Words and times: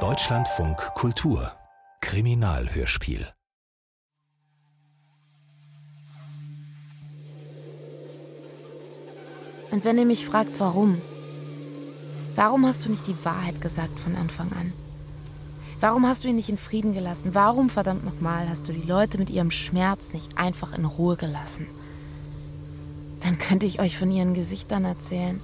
Deutschlandfunk 0.00 0.76
Kultur 0.94 1.50
Kriminalhörspiel 2.02 3.26
Und 9.70 9.86
wenn 9.86 9.96
ihr 9.96 10.04
mich 10.04 10.26
fragt, 10.26 10.60
warum? 10.60 11.00
Warum 12.34 12.66
hast 12.66 12.84
du 12.84 12.90
nicht 12.90 13.06
die 13.06 13.24
Wahrheit 13.24 13.62
gesagt 13.62 13.98
von 13.98 14.14
Anfang 14.14 14.52
an? 14.52 14.74
Warum 15.80 16.06
hast 16.06 16.24
du 16.24 16.28
ihn 16.28 16.36
nicht 16.36 16.50
in 16.50 16.58
Frieden 16.58 16.92
gelassen? 16.92 17.34
Warum, 17.34 17.70
verdammt 17.70 18.04
nochmal, 18.04 18.50
hast 18.50 18.68
du 18.68 18.74
die 18.74 18.86
Leute 18.86 19.16
mit 19.16 19.30
ihrem 19.30 19.50
Schmerz 19.50 20.12
nicht 20.12 20.36
einfach 20.36 20.76
in 20.76 20.84
Ruhe 20.84 21.16
gelassen? 21.16 21.66
Dann 23.20 23.38
könnte 23.38 23.64
ich 23.64 23.80
euch 23.80 23.96
von 23.96 24.10
ihren 24.10 24.34
Gesichtern 24.34 24.84
erzählen. 24.84 25.40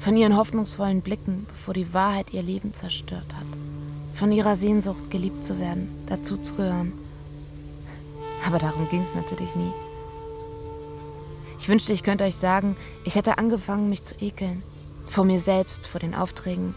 Von 0.00 0.16
ihren 0.16 0.34
hoffnungsvollen 0.38 1.02
Blicken, 1.02 1.44
bevor 1.46 1.74
die 1.74 1.92
Wahrheit 1.92 2.32
ihr 2.32 2.42
Leben 2.42 2.72
zerstört 2.72 3.34
hat. 3.34 3.46
Von 4.14 4.32
ihrer 4.32 4.56
Sehnsucht, 4.56 5.10
geliebt 5.10 5.44
zu 5.44 5.58
werden, 5.58 5.90
dazuzugehören. 6.06 6.94
Aber 8.46 8.58
darum 8.58 8.88
ging 8.88 9.02
es 9.02 9.14
natürlich 9.14 9.54
nie. 9.54 9.72
Ich 11.58 11.68
wünschte, 11.68 11.92
ich 11.92 12.02
könnte 12.02 12.24
euch 12.24 12.36
sagen, 12.36 12.76
ich 13.04 13.14
hätte 13.14 13.36
angefangen, 13.36 13.90
mich 13.90 14.02
zu 14.02 14.14
ekeln. 14.20 14.62
Vor 15.06 15.26
mir 15.26 15.38
selbst, 15.38 15.86
vor 15.86 16.00
den 16.00 16.14
Aufträgen, 16.14 16.74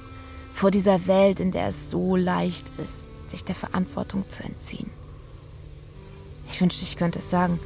vor 0.51 0.69
dieser 0.69 1.07
Welt, 1.07 1.39
in 1.39 1.53
der 1.53 1.69
es 1.69 1.89
so 1.89 2.17
leicht 2.17 2.73
ist, 2.77 3.29
sich 3.29 3.45
der 3.45 3.55
Verantwortung 3.55 4.29
zu 4.29 4.43
entziehen. 4.43 4.89
Ich 6.49 6.59
wünschte, 6.59 6.83
ich 6.83 6.97
könnte 6.97 7.19
es 7.19 7.29
sagen. 7.29 7.61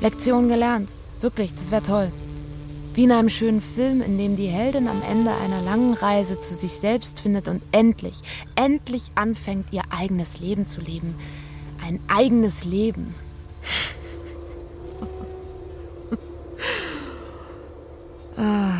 Lektion 0.00 0.48
gelernt. 0.48 0.88
Wirklich, 1.20 1.54
das 1.54 1.70
wäre 1.70 1.82
toll. 1.82 2.10
Wie 2.94 3.04
in 3.04 3.12
einem 3.12 3.30
schönen 3.30 3.62
Film, 3.62 4.02
in 4.02 4.18
dem 4.18 4.36
die 4.36 4.48
Heldin 4.48 4.86
am 4.86 5.00
Ende 5.02 5.32
einer 5.32 5.62
langen 5.62 5.94
Reise 5.94 6.38
zu 6.38 6.54
sich 6.54 6.72
selbst 6.72 7.20
findet 7.20 7.48
und 7.48 7.62
endlich, 7.72 8.20
endlich 8.54 9.04
anfängt, 9.14 9.72
ihr 9.72 9.82
eigenes 9.88 10.40
Leben 10.40 10.66
zu 10.66 10.82
leben. 10.82 11.14
Ein 11.82 12.00
eigenes 12.08 12.66
Leben. 12.66 13.14
ah. 18.36 18.74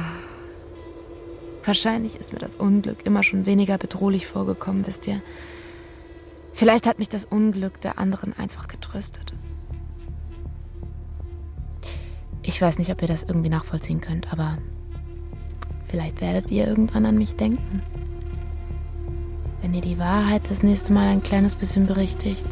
Wahrscheinlich 1.64 2.16
ist 2.16 2.32
mir 2.34 2.38
das 2.38 2.56
Unglück 2.56 3.06
immer 3.06 3.22
schon 3.22 3.46
weniger 3.46 3.78
bedrohlich 3.78 4.26
vorgekommen, 4.26 4.86
wisst 4.86 5.06
ihr. 5.06 5.22
Vielleicht 6.52 6.86
hat 6.86 6.98
mich 6.98 7.08
das 7.08 7.24
Unglück 7.24 7.80
der 7.80 7.98
anderen 7.98 8.36
einfach 8.36 8.68
getröstet. 8.68 9.32
Ich 12.44 12.60
weiß 12.60 12.78
nicht, 12.78 12.90
ob 12.90 13.00
ihr 13.02 13.08
das 13.08 13.22
irgendwie 13.22 13.48
nachvollziehen 13.48 14.00
könnt, 14.00 14.32
aber 14.32 14.58
vielleicht 15.86 16.20
werdet 16.20 16.50
ihr 16.50 16.66
irgendwann 16.66 17.06
an 17.06 17.16
mich 17.16 17.36
denken. 17.36 17.82
Wenn 19.60 19.74
ihr 19.74 19.80
die 19.80 19.98
Wahrheit 19.98 20.50
das 20.50 20.64
nächste 20.64 20.92
Mal 20.92 21.06
ein 21.06 21.22
kleines 21.22 21.54
bisschen 21.54 21.86
berichtigt, 21.86 22.46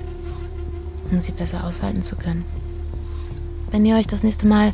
um 1.10 1.18
sie 1.18 1.32
besser 1.32 1.64
aushalten 1.64 2.04
zu 2.04 2.14
können. 2.14 2.44
Wenn 3.72 3.84
ihr 3.84 3.96
euch 3.96 4.06
das 4.06 4.22
nächste 4.22 4.46
Mal 4.46 4.72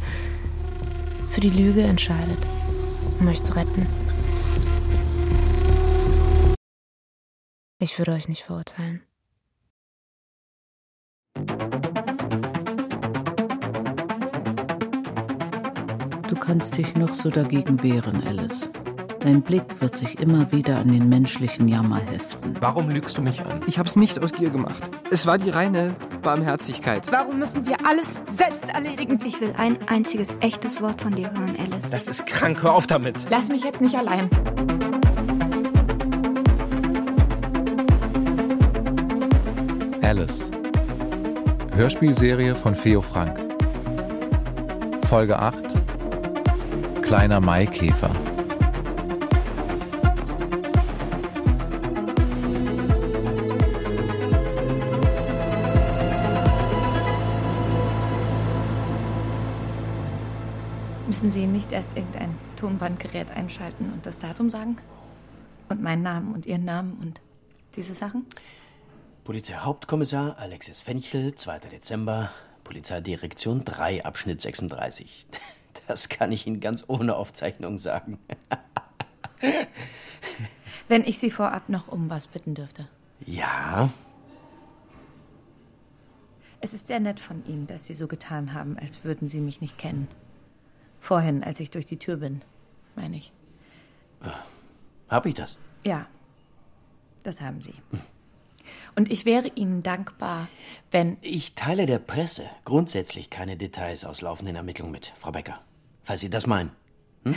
für 1.31 1.41
die 1.41 1.51
Lüge 1.51 1.83
entscheidet, 1.83 2.47
um 3.19 3.27
euch 3.29 3.43
zu 3.43 3.57
retten. 3.57 3.87
Ich 7.79 7.99
würde 7.99 8.13
euch 8.13 8.29
nicht 8.29 8.45
verurteilen. 8.45 9.03
Kannst 16.47 16.77
dich 16.77 16.95
noch 16.95 17.13
so 17.13 17.29
dagegen 17.29 17.83
wehren, 17.83 18.23
Alice. 18.27 18.69
Dein 19.19 19.43
Blick 19.43 19.65
wird 19.81 19.97
sich 19.97 20.21
immer 20.21 20.53
wieder 20.53 20.77
an 20.79 20.93
den 20.93 21.09
menschlichen 21.09 21.67
Jammer 21.67 21.97
heften. 21.97 22.57
Warum 22.61 22.89
lügst 22.89 23.19
du 23.19 23.23
mich 23.23 23.45
an? 23.45 23.63
Ich 23.67 23.81
hab's 23.81 23.97
nicht 23.97 24.23
aus 24.23 24.33
Gier 24.33 24.51
gemacht. 24.51 24.81
Es 25.11 25.27
war 25.27 25.39
die 25.39 25.51
reine 25.51 25.97
Barmherzigkeit. 26.23 27.11
Warum 27.11 27.41
müssen 27.41 27.67
wir 27.67 27.85
alles 27.85 28.23
selbst 28.37 28.69
erledigen? 28.69 29.21
Ich 29.25 29.41
will 29.41 29.53
ein 29.59 29.77
einziges 29.89 30.37
echtes 30.41 30.81
Wort 30.81 31.03
von 31.03 31.17
dir 31.17 31.33
hören, 31.33 31.57
Alice. 31.59 31.91
Das 31.91 32.07
ist 32.07 32.27
krank, 32.27 32.63
hör 32.63 32.75
auf 32.75 32.87
damit. 32.87 33.27
Lass 33.29 33.49
mich 33.49 33.65
jetzt 33.65 33.81
nicht 33.81 33.97
allein. 33.97 34.31
Alice. 40.01 40.53
Hörspielserie 41.75 42.55
von 42.55 42.77
Feo 42.77 43.03
Frank. 43.03 43.41
Folge 45.05 45.37
8. 45.39 45.86
Kleiner 47.07 47.41
Maikäfer. 47.41 48.11
Müssen 61.07 61.31
Sie 61.31 61.47
nicht 61.47 61.71
erst 61.71 61.97
irgendein 61.97 62.37
Tonbandgerät 62.57 63.31
einschalten 63.31 63.93
und 63.93 64.05
das 64.05 64.19
Datum 64.19 64.51
sagen? 64.51 64.77
Und 65.69 65.81
meinen 65.81 66.03
Namen 66.03 66.35
und 66.35 66.45
Ihren 66.45 66.65
Namen 66.65 66.99
und 67.01 67.21
diese 67.77 67.95
Sachen? 67.95 68.27
Polizeihauptkommissar 69.23 70.37
Alexis 70.41 70.81
Fenchel, 70.81 71.37
2. 71.37 71.61
Dezember, 71.71 72.33
Polizeidirektion 72.65 73.65
3, 73.65 74.05
Abschnitt 74.05 74.43
36. 74.43 75.29
Das 75.89 76.09
kann 76.09 76.33
ich 76.33 76.47
Ihnen 76.47 76.61
ganz 76.61 76.85
ohne 76.89 77.15
Aufzeichnung 77.15 77.79
sagen. 77.79 78.19
Wenn 80.89 81.05
ich 81.05 81.19
Sie 81.19 81.31
vorab 81.31 81.69
noch 81.69 81.89
um 81.89 82.11
was 82.11 82.27
bitten 82.27 82.55
dürfte. 82.55 82.89
Ja, 83.25 83.91
Es 86.61 86.73
ist 86.75 86.89
sehr 86.89 87.01
nett 87.01 87.21
von 87.21 87.47
Ihnen, 87.47 87.67
dass 87.67 87.87
Sie 87.87 87.95
so 87.95 88.09
getan 88.09 88.53
haben, 88.53 88.79
als 88.79 89.05
würden 89.05 89.29
Sie 89.29 89.41
mich 89.41 89.61
nicht 89.61 89.79
kennen. 89.79 90.09
Vorhin, 91.01 91.45
als 91.45 91.61
ich 91.61 91.71
durch 91.71 91.87
die 91.87 91.99
Tür 91.99 92.17
bin, 92.17 92.43
meine 92.97 93.17
ich. 93.17 93.33
hab 95.09 95.27
ich 95.27 95.35
das? 95.35 95.57
Ja, 95.85 96.07
das 97.23 97.41
haben 97.41 97.63
Sie. 97.63 97.75
Und 98.97 99.13
ich 99.13 99.25
wäre 99.25 99.49
Ihnen 99.55 99.83
dankbar, 99.83 100.49
wenn. 100.91 101.19
Ich 101.21 101.55
teile 101.55 101.87
der 101.87 102.01
Presse 102.01 102.49
grundsätzlich 102.65 103.31
keine 103.31 103.57
Details 103.57 104.05
aus 104.05 104.23
laufenden 104.23 104.57
Ermittlungen 104.57 104.91
mit, 104.93 105.13
Frau 105.17 105.31
Becker. 105.31 105.61
Falls 106.07 106.21
Sie 106.21 106.31
das 106.31 106.47
meinen. 106.47 106.71
Hm? 107.25 107.35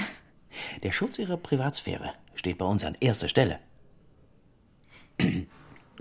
Der 0.83 0.91
Schutz 0.91 1.17
Ihrer 1.17 1.37
Privatsphäre 1.37 2.13
steht 2.35 2.59
bei 2.59 2.65
uns 2.65 2.83
an 2.83 2.95
erster 2.99 3.27
Stelle. 3.27 3.59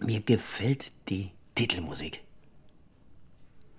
Mir 0.00 0.20
gefällt 0.20 0.92
die 1.08 1.30
Titelmusik. 1.54 2.20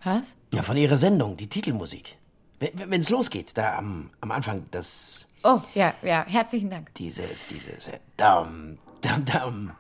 Was? 0.04 0.36
Ja, 0.52 0.64
von 0.64 0.76
Ihrer 0.76 0.98
Sendung, 0.98 1.38
die 1.38 1.48
Titelmusik. 1.48 2.18
Wenn 2.60 3.02
es 3.02 3.12
losgeht, 3.12 3.56
da 3.56 3.78
am, 3.78 4.10
am 4.22 4.32
Anfang, 4.32 4.66
das. 4.72 5.28
Oh, 5.44 5.62
ja, 5.76 5.94
ja, 6.02 6.26
herzlichen 6.26 6.72
Dank. 6.72 6.92
Dieses, 6.96 7.46
dieses. 7.46 7.90
äh, 7.90 8.00
Dam, 8.18 8.80
dam, 9.02 9.24
dam, 9.24 9.72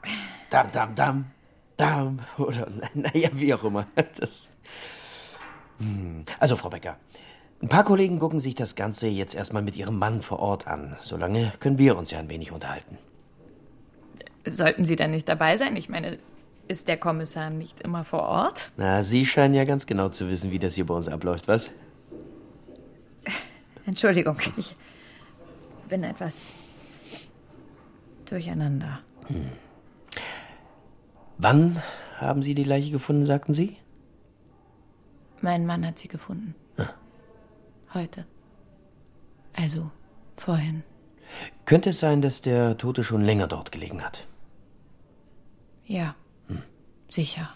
dam, 0.51 0.71
dam, 0.71 0.95
dam, 0.95 1.31
dam. 1.77 2.19
Oder, 2.37 2.69
naja, 2.93 3.29
wie 3.33 3.53
auch 3.55 3.63
immer. 3.63 3.87
Das. 4.15 4.49
Hm. 5.79 6.25
Also, 6.39 6.55
Frau 6.55 6.69
Becker, 6.69 6.97
ein 7.61 7.67
paar 7.67 7.83
Kollegen 7.83 8.19
gucken 8.19 8.39
sich 8.39 8.55
das 8.55 8.75
Ganze 8.75 9.07
jetzt 9.07 9.35
erstmal 9.35 9.61
mit 9.61 9.75
ihrem 9.75 9.97
Mann 9.99 10.21
vor 10.21 10.39
Ort 10.39 10.67
an. 10.67 10.95
Solange 11.01 11.51
können 11.59 11.77
wir 11.77 11.97
uns 11.97 12.11
ja 12.11 12.19
ein 12.19 12.29
wenig 12.29 12.51
unterhalten. 12.51 12.97
Sollten 14.45 14.85
Sie 14.85 14.95
dann 14.95 15.11
nicht 15.11 15.27
dabei 15.27 15.57
sein? 15.57 15.75
Ich 15.75 15.89
meine, 15.89 16.17
ist 16.67 16.87
der 16.87 16.97
Kommissar 16.97 17.49
nicht 17.49 17.81
immer 17.81 18.05
vor 18.05 18.21
Ort? 18.21 18.71
Na, 18.77 19.03
Sie 19.03 19.25
scheinen 19.25 19.53
ja 19.53 19.65
ganz 19.65 19.85
genau 19.85 20.09
zu 20.09 20.29
wissen, 20.29 20.51
wie 20.51 20.59
das 20.59 20.75
hier 20.75 20.85
bei 20.85 20.93
uns 20.93 21.09
abläuft, 21.09 21.47
was? 21.47 21.71
Entschuldigung, 23.85 24.37
ich 24.55 24.75
bin 25.89 26.03
etwas 26.03 26.53
durcheinander. 28.25 29.00
Wann 31.38 31.81
haben 32.17 32.41
Sie 32.41 32.55
die 32.55 32.63
Leiche 32.63 32.91
gefunden, 32.91 33.25
sagten 33.25 33.53
Sie? 33.53 33.77
Mein 35.41 35.65
Mann 35.65 35.85
hat 35.85 35.97
sie 35.97 36.07
gefunden. 36.07 36.53
Heute. 37.94 38.25
Also, 39.56 39.91
vorhin. 40.38 40.83
Könnte 41.65 41.89
es 41.91 42.00
sein, 42.00 42.21
dass 42.21 42.41
der 42.41 42.77
Tote 42.77 43.03
schon 43.03 43.21
länger 43.24 43.47
dort 43.47 43.71
gelegen 43.71 44.03
hat? 44.03 44.27
Ja, 45.86 46.15
sicher. 47.09 47.50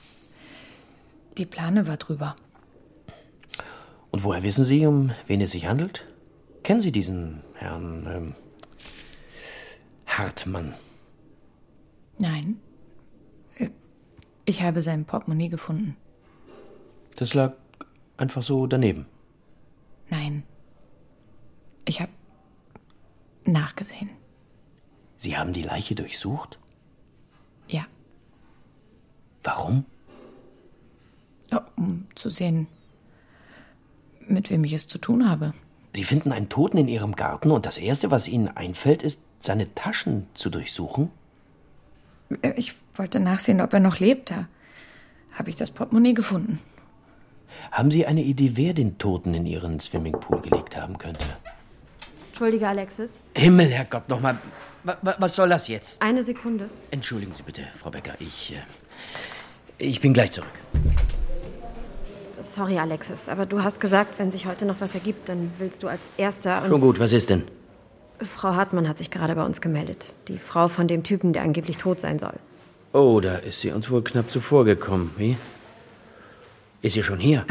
Die 1.38 1.45
Plane 1.45 1.88
war 1.88 1.97
drüber. 1.97 2.35
Und 4.12 4.24
woher 4.24 4.44
wissen 4.44 4.65
Sie, 4.65 4.85
um 4.85 5.12
wen 5.27 5.41
es 5.41 5.51
sich 5.51 5.68
handelt? 5.68 6.06
Kennen 6.63 6.81
Sie 6.81 6.91
diesen 6.91 7.41
Herrn 7.56 8.06
ähm, 8.07 8.35
Hartmann? 10.06 10.74
Nein. 12.19 12.59
Äh, 13.57 13.69
Ich 14.45 14.62
habe 14.62 14.81
sein 14.81 15.06
Portemonnaie 15.06 15.50
gefunden. 15.50 15.97
Das 17.15 17.33
lag 17.33 17.53
einfach 18.18 18.44
so 18.44 18.68
daneben. 18.68 19.07
Nein. 20.13 20.44
Ich 21.86 22.00
habe 22.00 22.12
nachgesehen. 23.45 24.12
Sie 25.18 25.36
haben 25.36 25.54
die 25.54 25.63
Leiche 25.63 25.95
durchsucht? 25.95 26.60
Ja. 27.68 27.88
Warum? 29.44 29.86
ja. 31.51 31.65
Um 31.75 32.06
zu 32.13 32.30
sehen, 32.30 32.68
mit 34.19 34.51
wem 34.51 34.63
ich 34.65 34.74
es 34.74 34.88
zu 34.88 35.00
tun 35.00 35.27
habe. 35.27 35.56
Sie 35.95 36.04
finden 36.04 36.31
einen 36.31 36.48
Toten 36.48 36.77
in 36.77 36.88
Ihrem 36.88 37.16
Garten 37.16 37.50
und 37.50 37.66
das 37.66 37.80
Erste, 37.80 38.12
was 38.12 38.27
Ihnen 38.27 38.50
einfällt, 38.50 39.01
ist, 39.01 39.19
seine 39.39 39.74
Taschen 39.74 40.27
zu 40.36 40.51
durchsuchen? 40.51 41.09
Ich 42.56 42.75
wollte 42.95 43.19
nachsehen, 43.19 43.62
ob 43.62 43.74
er 43.74 43.80
noch 43.80 43.98
lebt. 44.00 44.30
Da 44.30 44.48
habe 45.31 45.50
ich 45.50 45.56
das 45.56 45.71
Portemonnaie 45.71 46.13
gefunden. 46.13 46.59
Haben 47.71 47.91
Sie 47.91 48.05
eine 48.05 48.21
Idee, 48.21 48.51
wer 48.55 48.73
den 48.73 48.97
Toten 48.97 49.33
in 49.33 49.45
Ihren 49.45 49.79
Swimmingpool 49.79 50.41
gelegt 50.41 50.77
haben 50.77 50.97
könnte? 50.97 51.25
Entschuldige, 52.27 52.67
Alexis. 52.67 53.21
Himmel, 53.35 53.67
Herrgott, 53.67 54.09
nochmal. 54.09 54.39
Was 55.01 55.35
soll 55.35 55.50
das 55.50 55.67
jetzt? 55.67 56.01
Eine 56.01 56.23
Sekunde. 56.23 56.69
Entschuldigen 56.91 57.33
Sie 57.35 57.44
bitte, 57.44 57.61
Frau 57.75 57.89
Becker. 57.89 58.13
Ich. 58.19 58.53
Äh, 58.53 59.85
ich 59.85 60.01
bin 60.01 60.13
gleich 60.13 60.31
zurück. 60.31 60.50
Sorry, 62.41 62.77
Alexis, 62.77 63.29
aber 63.29 63.45
du 63.45 63.63
hast 63.63 63.79
gesagt, 63.79 64.19
wenn 64.19 64.29
sich 64.29 64.45
heute 64.45 64.65
noch 64.65 64.81
was 64.81 64.94
ergibt, 64.95 65.29
dann 65.29 65.51
willst 65.57 65.81
du 65.83 65.88
als 65.88 66.11
Erster. 66.17 66.65
Schon 66.67 66.81
gut, 66.81 66.99
was 66.99 67.13
ist 67.13 67.29
denn? 67.29 67.44
Frau 68.19 68.56
Hartmann 68.56 68.88
hat 68.88 68.97
sich 68.97 69.11
gerade 69.11 69.35
bei 69.35 69.45
uns 69.45 69.61
gemeldet. 69.61 70.13
Die 70.27 70.39
Frau 70.39 70.67
von 70.67 70.88
dem 70.88 71.03
Typen, 71.03 71.33
der 71.33 71.44
angeblich 71.44 71.77
tot 71.77 71.99
sein 71.99 72.19
soll. 72.19 72.33
Oh, 72.91 73.19
da 73.21 73.35
ist 73.35 73.61
sie 73.61 73.71
uns 73.71 73.89
wohl 73.89 74.03
knapp 74.03 74.29
zuvor 74.29 74.65
gekommen. 74.65 75.11
Wie? 75.17 75.38
Ist 76.83 76.95
sie 76.95 77.03
schon 77.03 77.19
hier? 77.19 77.45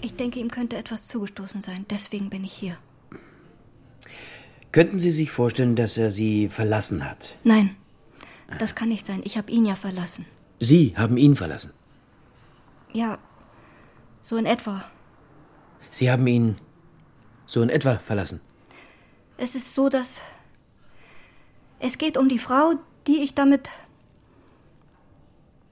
Ich 0.00 0.14
denke, 0.16 0.40
ihm 0.40 0.50
könnte 0.50 0.78
etwas 0.78 1.06
zugestoßen 1.08 1.60
sein. 1.60 1.84
Deswegen 1.90 2.30
bin 2.30 2.44
ich 2.44 2.52
hier. 2.54 2.78
Könnten 4.72 4.98
Sie 4.98 5.10
sich 5.10 5.30
vorstellen, 5.30 5.76
dass 5.76 5.98
er 5.98 6.10
Sie 6.10 6.48
verlassen 6.48 7.04
hat? 7.04 7.36
Nein, 7.44 7.76
das 8.58 8.74
kann 8.74 8.88
nicht 8.88 9.04
sein. 9.04 9.20
Ich 9.24 9.36
habe 9.36 9.52
ihn 9.52 9.66
ja 9.66 9.74
verlassen. 9.74 10.24
Sie 10.60 10.94
haben 10.96 11.18
ihn 11.18 11.36
verlassen? 11.36 11.74
Ja, 12.94 13.18
so 14.22 14.38
in 14.38 14.46
etwa. 14.46 14.82
Sie 15.90 16.10
haben 16.10 16.26
ihn 16.26 16.56
so 17.44 17.60
in 17.60 17.68
etwa 17.68 17.98
verlassen? 17.98 18.40
Es 19.36 19.54
ist 19.54 19.74
so, 19.74 19.90
dass. 19.90 20.22
Es 21.84 21.98
geht 21.98 22.16
um 22.16 22.28
die 22.28 22.38
Frau, 22.38 22.74
die 23.08 23.24
ich 23.24 23.34
damit 23.34 23.68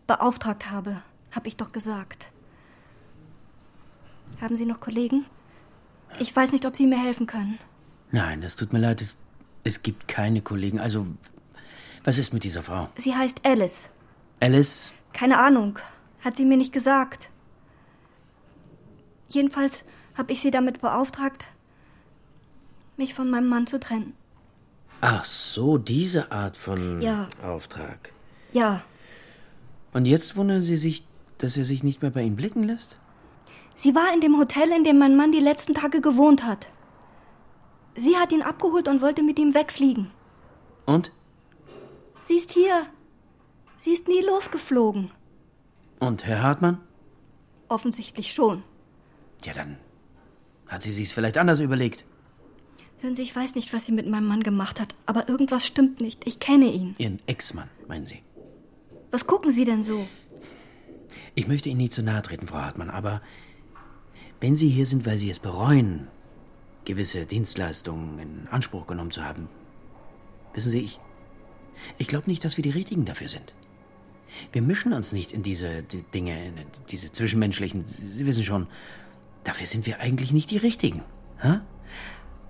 beauftragt 0.09 0.69
habe, 0.69 1.03
habe 1.31 1.47
ich 1.47 1.57
doch 1.57 1.71
gesagt. 1.71 2.27
Haben 4.41 4.57
Sie 4.57 4.67
noch 4.67 4.81
Kollegen? 4.81 5.25
Ich 6.19 6.35
weiß 6.35 6.51
nicht, 6.51 6.67
ob 6.67 6.75
Sie 6.75 6.89
mir 6.89 7.01
helfen 7.01 7.29
können. 7.29 7.61
Nein, 8.11 8.43
es 8.43 8.57
tut 8.57 8.73
mir 8.73 8.81
leid, 8.81 9.01
es, 9.01 9.17
es 9.63 9.85
gibt 9.85 10.09
keine 10.09 10.43
Kollegen. 10.43 10.81
Also, 10.81 11.07
was 12.03 12.19
ist 12.19 12.35
mit 12.35 12.43
dieser 12.43 12.65
Frau? 12.65 12.89
Sie 12.97 13.15
heißt 13.15 13.47
Alice. 13.47 13.89
Alice? 14.41 14.93
Keine 15.13 15.39
Ahnung. 15.39 15.79
Hat 16.25 16.37
sie 16.37 16.45
mir 16.45 16.57
nicht 16.57 16.73
gesagt. 16.73 17.31
Jedenfalls 19.29 19.85
habe 20.19 20.33
ich 20.33 20.41
sie 20.41 20.51
damit 20.51 20.81
beauftragt, 20.81 21.45
mich 22.97 23.15
von 23.15 23.31
meinem 23.31 23.49
Mann 23.49 23.69
zu 23.69 23.79
trennen. 23.79 24.15
Ach 25.01 25.25
so, 25.25 25.79
diese 25.79 26.31
Art 26.31 26.57
von 26.57 27.01
Ja. 27.01 27.29
Auftrag. 27.43 28.13
Ja, 28.53 28.83
Und 29.93 30.07
jetzt 30.07 30.37
wundern 30.37 30.63
Sie 30.63 30.77
sich, 30.77 31.05
dass 31.39 31.57
er 31.57 31.65
sich 31.65 31.83
nicht 31.83 32.03
mehr 32.03 32.11
bei 32.11 32.23
Ihnen 32.23 32.37
blicken 32.37 32.65
lässt? 32.65 32.99
sie 33.77 33.95
war 33.95 34.13
in 34.13 34.21
dem 34.21 34.37
Hotel, 34.39 34.71
in 34.73 34.85
dem 34.85 34.99
mein 34.99 35.17
Mann 35.17 35.33
die 35.33 35.41
letzten 35.41 35.73
Tage 35.73 36.03
gewohnt 36.03 36.45
hat. 36.45 36.67
Sie 37.97 38.17
hat 38.19 38.31
ihn 38.31 38.43
abgeholt 38.43 38.89
und 38.89 39.01
wollte 39.01 39.23
mit 39.23 39.39
ihm 39.39 39.55
wegfliegen. 39.55 40.11
Und? 40.85 41.13
Sie 42.23 42.35
ist 42.37 42.51
hier. 42.53 42.85
Sie 43.79 43.93
ist 43.93 44.07
nie 44.07 44.21
losgeflogen. 44.21 45.11
Und 45.99 46.27
Herr 46.27 46.43
Hartmann? 46.43 46.79
Offensichtlich 47.69 48.35
schon. 48.35 48.63
Ja, 49.45 49.55
dann 49.55 49.79
hat 50.69 50.83
sie 50.83 50.93
sich's 50.93 51.13
vielleicht 51.13 51.39
anders 51.39 51.61
überlegt. 51.61 52.05
Hören 53.01 53.15
Sie, 53.15 53.23
ich 53.23 53.35
weiß 53.35 53.55
nicht, 53.55 53.73
was 53.73 53.87
sie 53.87 53.93
mit 53.93 54.07
meinem 54.07 54.27
Mann 54.27 54.43
gemacht 54.43 54.79
hat, 54.79 54.95
aber 55.07 55.29
irgendwas 55.29 55.67
stimmt 55.67 56.01
nicht. 56.01 56.27
Ich 56.27 56.39
kenne 56.39 56.67
ihn. 56.67 56.95
Ihren 56.99 57.19
Ex-Mann, 57.27 57.69
meinen 57.89 58.07
Sie? 58.07 58.21
Was 59.11 59.27
gucken 59.27 59.51
Sie 59.51 59.65
denn 59.65 59.83
so? 59.83 60.07
Ich 61.35 61.49
möchte 61.49 61.71
Ihnen 61.71 61.79
nie 61.79 61.89
zu 61.89 62.03
nahe 62.03 62.23
treten, 62.23 62.47
Frau 62.47 62.59
Hartmann, 62.59 62.91
aber 62.91 63.23
wenn 64.41 64.55
Sie 64.55 64.69
hier 64.69 64.85
sind, 64.85 65.07
weil 65.07 65.17
Sie 65.17 65.31
es 65.31 65.39
bereuen, 65.39 66.09
gewisse 66.85 67.25
Dienstleistungen 67.25 68.19
in 68.19 68.49
Anspruch 68.49 68.87
genommen 68.87 69.11
zu 69.11 69.25
haben, 69.25 69.49
wissen 70.53 70.71
Sie, 70.71 70.81
ich, 70.81 71.01
ich 71.97 72.07
glaube 72.07 72.29
nicht, 72.29 72.45
dass 72.45 72.59
wir 72.59 72.63
die 72.63 72.71
Richtigen 72.71 73.07
dafür 73.07 73.29
sind. 73.29 73.55
Wir 74.53 74.63
mischen 74.63 74.93
uns 74.93 75.13
nicht 75.13 75.33
in 75.33 75.43
diese 75.43 75.83
Dinge, 76.15 76.47
in 76.47 76.55
diese 76.91 77.11
zwischenmenschlichen, 77.11 77.85
Sie 77.87 78.27
wissen 78.27 78.45
schon, 78.45 78.67
dafür 79.45 79.67
sind 79.67 79.87
wir 79.87 80.01
eigentlich 80.01 80.33
nicht 80.33 80.51
die 80.51 80.59
Richtigen. 80.59 81.03
Hä? 81.41 81.61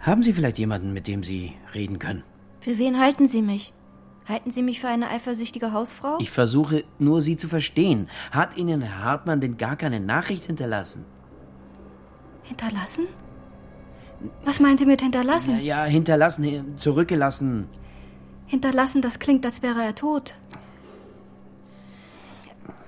Haben 0.01 0.23
Sie 0.23 0.33
vielleicht 0.33 0.59
jemanden, 0.59 0.93
mit 0.93 1.07
dem 1.07 1.23
Sie 1.23 1.53
reden 1.75 1.99
können? 1.99 2.23
Für 2.61 2.79
wen 2.79 2.99
halten 2.99 3.29
Sie 3.29 3.43
mich? 3.43 3.73
Halten 4.27 4.51
Sie 4.51 4.63
mich 4.63 4.81
für 4.81 4.89
eine 4.89 5.09
eifersüchtige 5.11 5.73
Hausfrau? 5.73 6.17
Ich 6.21 6.31
versuche 6.31 6.85
nur, 6.99 7.21
Sie 7.21 7.37
zu 7.37 7.49
verstehen. 7.49 8.09
Hat 8.31 8.57
Ihnen 8.57 8.81
Herr 8.81 9.05
Hartmann 9.05 9.41
denn 9.41 9.57
gar 9.59 9.77
keine 9.77 10.01
Nachricht 10.01 10.45
hinterlassen? 10.45 11.05
Hinterlassen? 12.43 13.07
Was 14.45 14.61
meinen 14.61 14.79
Sie 14.79 14.87
mit 14.87 15.03
hinterlassen? 15.03 15.57
Ja, 15.57 15.61
ja, 15.61 15.85
hinterlassen, 15.85 16.79
zurückgelassen. 16.79 17.67
Hinterlassen, 18.47 19.03
das 19.03 19.19
klingt, 19.19 19.45
als 19.45 19.63
wäre 19.63 19.83
er 19.83 19.95
tot. 19.95 20.35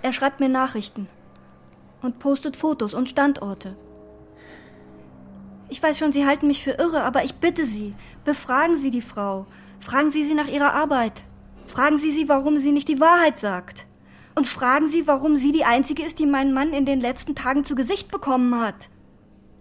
Er 0.03 0.13
schreibt 0.13 0.41
mir 0.41 0.49
Nachrichten 0.49 1.09
und 2.03 2.19
postet 2.19 2.57
Fotos 2.57 2.95
und 2.95 3.09
Standorte. 3.09 3.77
Ich 5.73 5.83
weiß 5.83 5.99
schon, 5.99 6.13
Sie 6.13 6.27
halten 6.27 6.49
mich 6.49 6.63
für 6.63 6.73
irre, 6.73 7.03
aber 7.03 7.25
ich 7.25 7.37
bitte 7.37 7.65
Sie, 7.65 7.95
befragen 8.27 8.77
Sie 8.77 8.91
die 8.91 9.01
Frau. 9.01 9.47
Fragen 9.81 10.11
Sie 10.11 10.27
sie 10.27 10.35
nach 10.35 10.47
ihrer 10.47 10.75
Arbeit. 10.75 11.23
Fragen 11.67 11.97
Sie 11.97 12.13
sie, 12.13 12.29
warum 12.29 12.59
sie 12.59 12.73
nicht 12.73 12.89
die 12.89 13.01
Wahrheit 13.01 13.39
sagt. 13.39 13.87
Und 14.35 14.47
fragen 14.47 14.89
Sie, 14.89 15.07
warum 15.07 15.37
sie 15.37 15.51
die 15.51 15.65
Einzige 15.65 16.03
ist, 16.03 16.19
die 16.19 16.27
meinen 16.27 16.53
Mann 16.53 16.75
in 16.75 16.85
den 16.85 17.01
letzten 17.01 17.35
Tagen 17.35 17.65
zu 17.65 17.75
Gesicht 17.75 18.11
bekommen 18.11 18.61
hat. 18.61 18.91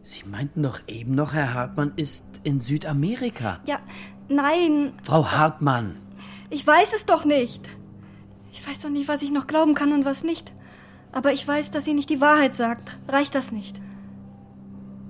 Sie 0.03 0.23
meinten 0.29 0.63
doch 0.63 0.81
eben 0.85 1.15
noch, 1.15 1.33
Herr 1.33 1.53
Hartmann 1.53 1.93
ist 1.95 2.41
in 2.43 2.59
Südamerika. 2.59 3.61
Ja, 3.65 3.79
nein, 4.27 4.91
Frau 5.03 5.31
Hartmann, 5.31 5.95
Ich 6.49 6.67
weiß 6.67 6.91
es 6.93 7.05
doch 7.05 7.23
nicht. 7.23 7.69
Ich 8.51 8.67
weiß 8.67 8.81
doch 8.81 8.89
nicht, 8.89 9.07
was 9.07 9.21
ich 9.21 9.31
noch 9.31 9.47
glauben 9.47 9.75
kann 9.75 9.93
und 9.93 10.03
was 10.03 10.25
nicht. 10.25 10.51
Aber 11.13 11.31
ich 11.31 11.47
weiß, 11.47 11.71
dass 11.71 11.85
sie 11.85 11.93
nicht 11.93 12.09
die 12.09 12.19
Wahrheit 12.19 12.57
sagt. 12.57 12.99
Reicht 13.07 13.33
das 13.33 13.53
nicht? 13.53 13.79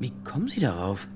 Wie 0.01 0.11
kommen 0.23 0.47
Sie 0.47 0.59
darauf? 0.59 1.07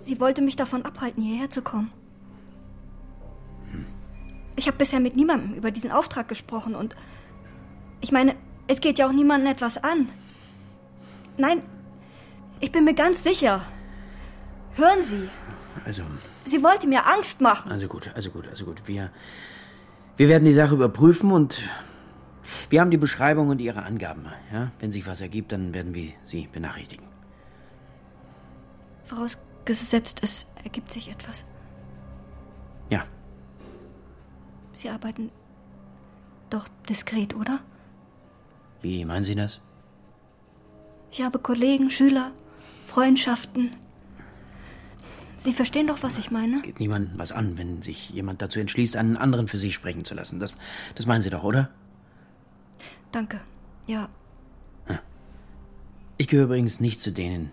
Sie 0.00 0.18
wollte 0.18 0.42
mich 0.42 0.56
davon 0.56 0.84
abhalten, 0.84 1.22
hierher 1.22 1.48
zu 1.50 1.62
kommen. 1.62 1.90
Ich 4.56 4.66
habe 4.66 4.76
bisher 4.76 5.00
mit 5.00 5.16
niemandem 5.16 5.54
über 5.54 5.70
diesen 5.70 5.92
Auftrag 5.92 6.28
gesprochen 6.28 6.74
und 6.74 6.94
ich 8.00 8.10
meine, 8.12 8.34
es 8.66 8.80
geht 8.80 8.98
ja 8.98 9.06
auch 9.06 9.12
niemandem 9.12 9.50
etwas 9.52 9.82
an. 9.82 10.08
Nein, 11.38 11.62
ich 12.60 12.70
bin 12.72 12.84
mir 12.84 12.94
ganz 12.94 13.22
sicher. 13.22 13.64
Hören 14.74 15.02
Sie, 15.02 15.28
Also, 15.84 16.02
sie 16.44 16.62
wollte 16.62 16.86
mir 16.88 17.06
Angst 17.06 17.40
machen. 17.40 17.70
also 17.70 17.86
gut, 17.86 18.10
also 18.14 18.30
gut, 18.30 18.48
also 18.48 18.64
gut. 18.64 18.82
Wir, 18.86 19.10
wir 20.16 20.28
werden 20.28 20.44
die 20.44 20.52
Sache 20.52 20.74
überprüfen 20.74 21.30
und 21.30 21.60
wir 22.70 22.80
haben 22.80 22.90
die 22.90 22.96
Beschreibung 22.96 23.48
und 23.48 23.60
Ihre 23.60 23.82
Angaben. 23.82 24.26
Ja? 24.52 24.70
Wenn 24.80 24.92
sich 24.92 25.06
was 25.06 25.20
ergibt, 25.20 25.52
dann 25.52 25.74
werden 25.74 25.94
wir 25.94 26.12
Sie 26.24 26.48
benachrichtigen. 26.50 27.06
Vorausgesetzt, 29.04 30.20
es 30.22 30.46
ergibt 30.62 30.90
sich 30.90 31.10
etwas. 31.10 31.44
Ja, 32.90 33.04
Sie 34.74 34.88
arbeiten 34.88 35.30
doch 36.50 36.66
diskret, 36.88 37.34
oder? 37.34 37.60
wie 38.82 39.04
meinen 39.04 39.24
Sie 39.24 39.36
das? 39.36 39.60
Ich 41.12 41.22
habe 41.22 41.38
Kollegen, 41.38 41.90
Schüler, 41.90 42.32
Freundschaften. 42.86 43.70
Sie 45.36 45.52
verstehen 45.52 45.86
doch, 45.86 46.02
was 46.02 46.18
ich 46.18 46.30
meine? 46.30 46.62
Geht 46.62 46.80
niemandem 46.80 47.16
was 47.16 47.32
an, 47.32 47.58
wenn 47.58 47.82
sich 47.82 48.10
jemand 48.10 48.42
dazu 48.42 48.58
entschließt, 48.58 48.96
einen 48.96 49.16
anderen 49.16 49.46
für 49.46 49.58
Sie 49.58 49.72
sprechen 49.72 50.04
zu 50.04 50.14
lassen. 50.14 50.40
Das, 50.40 50.54
das 50.94 51.06
meinen 51.06 51.22
Sie 51.22 51.30
doch, 51.30 51.44
oder? 51.44 51.70
Danke. 53.12 53.40
Ja, 53.86 54.08
Ich 56.18 56.28
gehöre 56.28 56.44
übrigens 56.44 56.78
nicht 56.80 57.00
zu 57.00 57.10
denen, 57.10 57.50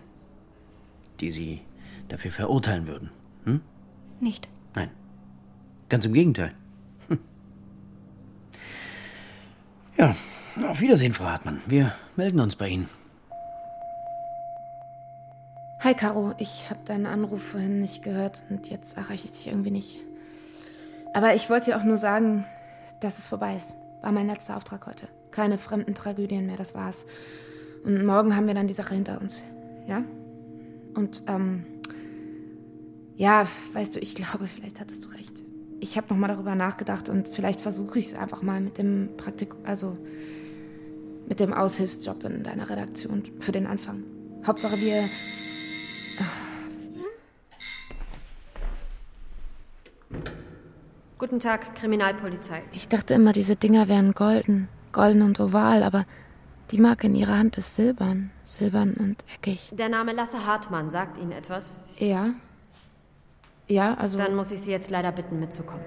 die 1.18 1.30
Sie 1.32 1.60
dafür 2.08 2.30
verurteilen 2.30 2.86
würden. 2.86 3.10
Hm? 3.44 3.60
nicht. 4.20 4.48
Nein. 4.74 4.90
Ganz 5.88 6.04
im 6.04 6.12
Gegenteil. 6.12 6.52
Hm. 7.08 7.18
Ja, 9.96 10.14
auf 10.68 10.80
Wiedersehen, 10.80 11.12
Frau 11.12 11.24
Hartmann. 11.24 11.60
Wir 11.66 11.92
melden 12.16 12.38
uns 12.40 12.54
bei 12.54 12.68
Ihnen. 12.68 12.88
Hi 15.80 15.94
Caro, 15.94 16.34
ich 16.38 16.70
habe 16.70 16.80
deinen 16.84 17.06
Anruf 17.06 17.42
vorhin 17.42 17.80
nicht 17.80 18.02
gehört 18.02 18.44
und 18.50 18.68
jetzt 18.68 18.96
erreiche 18.98 19.24
ich 19.24 19.32
dich 19.32 19.46
irgendwie 19.48 19.70
nicht. 19.70 19.96
Aber 21.14 21.34
ich 21.34 21.50
wollte 21.50 21.70
dir 21.70 21.78
auch 21.78 21.84
nur 21.84 21.98
sagen, 21.98 22.44
dass 23.00 23.18
es 23.18 23.26
vorbei 23.26 23.56
ist. 23.56 23.74
War 24.02 24.12
mein 24.12 24.26
letzter 24.26 24.56
Auftrag 24.56 24.86
heute. 24.86 25.08
Keine 25.30 25.58
fremden 25.58 25.94
Tragödien 25.94 26.46
mehr, 26.46 26.56
das 26.56 26.74
war's. 26.74 27.06
Und 27.84 28.04
morgen 28.04 28.36
haben 28.36 28.46
wir 28.46 28.54
dann 28.54 28.68
die 28.68 28.74
Sache 28.74 28.94
hinter 28.94 29.20
uns. 29.20 29.44
Ja? 29.86 30.04
Und, 30.94 31.22
ähm, 31.26 31.64
ja, 33.16 33.46
weißt 33.72 33.96
du, 33.96 34.00
ich 34.00 34.14
glaube, 34.14 34.46
vielleicht 34.46 34.80
hattest 34.80 35.04
du 35.04 35.08
recht. 35.10 35.44
Ich 35.80 35.96
habe 35.96 36.08
nochmal 36.10 36.30
darüber 36.30 36.54
nachgedacht 36.54 37.08
und 37.08 37.28
vielleicht 37.28 37.60
versuche 37.60 37.98
ich 37.98 38.06
es 38.06 38.14
einfach 38.14 38.42
mal 38.42 38.60
mit 38.60 38.78
dem 38.78 39.10
Praktik, 39.16 39.54
also 39.64 39.96
mit 41.26 41.40
dem 41.40 41.52
Aushilfsjob 41.52 42.24
in 42.24 42.42
deiner 42.42 42.68
Redaktion 42.68 43.22
für 43.38 43.52
den 43.52 43.66
Anfang. 43.66 44.04
Hauptsache 44.46 44.78
wir. 44.80 45.08
Guten 51.18 51.38
Tag, 51.38 51.74
Kriminalpolizei. 51.74 52.62
Ich 52.72 52.88
dachte 52.88 53.14
immer, 53.14 53.32
diese 53.32 53.54
Dinger 53.54 53.88
wären 53.88 54.12
golden, 54.12 54.68
golden 54.92 55.22
und 55.22 55.40
oval, 55.40 55.82
aber 55.82 56.04
die 56.70 56.78
Marke 56.78 57.06
in 57.08 57.14
ihrer 57.14 57.36
Hand 57.36 57.56
ist 57.56 57.74
silbern, 57.74 58.30
silbern 58.44 58.94
und 58.94 59.24
eckig. 59.34 59.70
Der 59.72 59.88
Name 59.88 60.12
Lasse 60.12 60.46
Hartmann 60.46 60.90
sagt 60.90 61.18
Ihnen 61.18 61.32
etwas? 61.32 61.74
Ja. 61.98 62.30
Ja, 63.66 63.94
also. 63.94 64.18
Dann 64.18 64.34
muss 64.34 64.50
ich 64.50 64.60
Sie 64.60 64.70
jetzt 64.70 64.90
leider 64.90 65.12
bitten, 65.12 65.40
mitzukommen. 65.40 65.84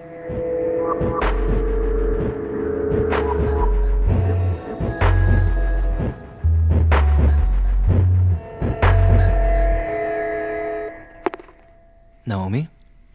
Naomi? 12.26 12.68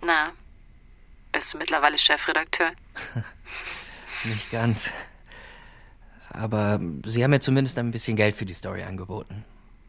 Na, 0.02 0.33
bist 1.33 1.52
du 1.52 1.59
mittlerweile 1.59 1.99
Chefredakteur? 1.99 2.73
Nicht 4.25 4.50
ganz. 4.50 4.92
Aber 6.30 6.80
Sie 7.04 7.25
haben 7.25 7.30
mir 7.30 7.40
zumindest 7.40 7.78
ein 7.78 7.90
bisschen 7.90 8.16
Geld 8.16 8.37
für 8.37 8.44
die 8.44 8.54
Story 8.54 8.82
angeboten. 8.82 9.44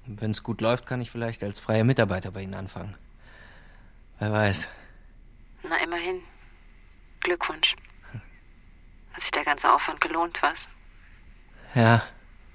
Wenn 0.06 0.32
es 0.32 0.44
gut 0.44 0.62
läuft, 0.62 0.86
kann 0.86 1.02
ich 1.02 1.12
vielleicht 1.12 1.44
als 1.44 1.60
freier 1.60 1.84
Mitarbeiter 1.84 2.32
bei 2.32 2.42
Ihnen 2.42 2.56
anfangen. 2.56 2.96
Wer 4.20 4.32
weiß. 4.32 4.70
Na, 5.64 5.78
immerhin. 5.84 6.22
Glückwunsch. 7.22 7.76
Hat 9.14 9.22
sich 9.22 9.32
der 9.32 9.46
ganze 9.46 9.72
Aufwand 9.72 10.02
gelohnt, 10.02 10.42
was? 10.42 10.68
Ja, 11.76 12.04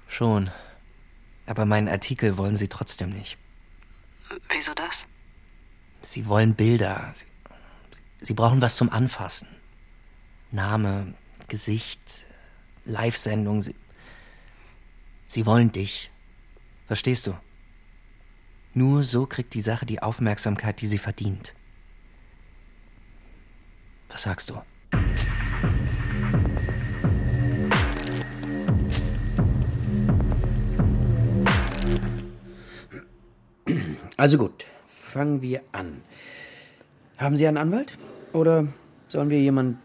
schon. 0.07 0.51
Aber 1.45 1.65
meinen 1.65 1.87
Artikel 1.87 2.37
wollen 2.37 2.55
Sie 2.55 2.67
trotzdem 2.67 3.11
nicht. 3.11 3.37
Wieso 4.49 4.73
das? 4.73 5.03
Sie 6.01 6.25
wollen 6.27 6.55
Bilder. 6.55 7.11
Sie, 7.13 7.25
Sie 8.21 8.33
brauchen 8.33 8.61
was 8.61 8.75
zum 8.75 8.89
Anfassen. 8.91 9.47
Name, 10.51 11.13
Gesicht, 11.47 12.27
Live-Sendung. 12.85 13.61
Sie, 13.61 13.75
Sie 15.27 15.45
wollen 15.45 15.71
dich. 15.71 16.11
Verstehst 16.87 17.27
du? 17.27 17.35
Nur 18.73 19.03
so 19.03 19.25
kriegt 19.25 19.53
die 19.53 19.61
Sache 19.61 19.85
die 19.85 20.01
Aufmerksamkeit, 20.01 20.81
die 20.81 20.87
sie 20.87 20.97
verdient. 20.97 21.55
Was 24.09 24.23
sagst 24.23 24.49
du? 24.49 24.61
Also 34.17 34.37
gut, 34.37 34.65
fangen 34.87 35.41
wir 35.41 35.61
an. 35.71 36.01
Haben 37.17 37.37
Sie 37.37 37.47
einen 37.47 37.57
Anwalt? 37.57 37.97
Oder 38.33 38.67
sollen 39.07 39.29
wir 39.29 39.39
jemanden 39.39 39.79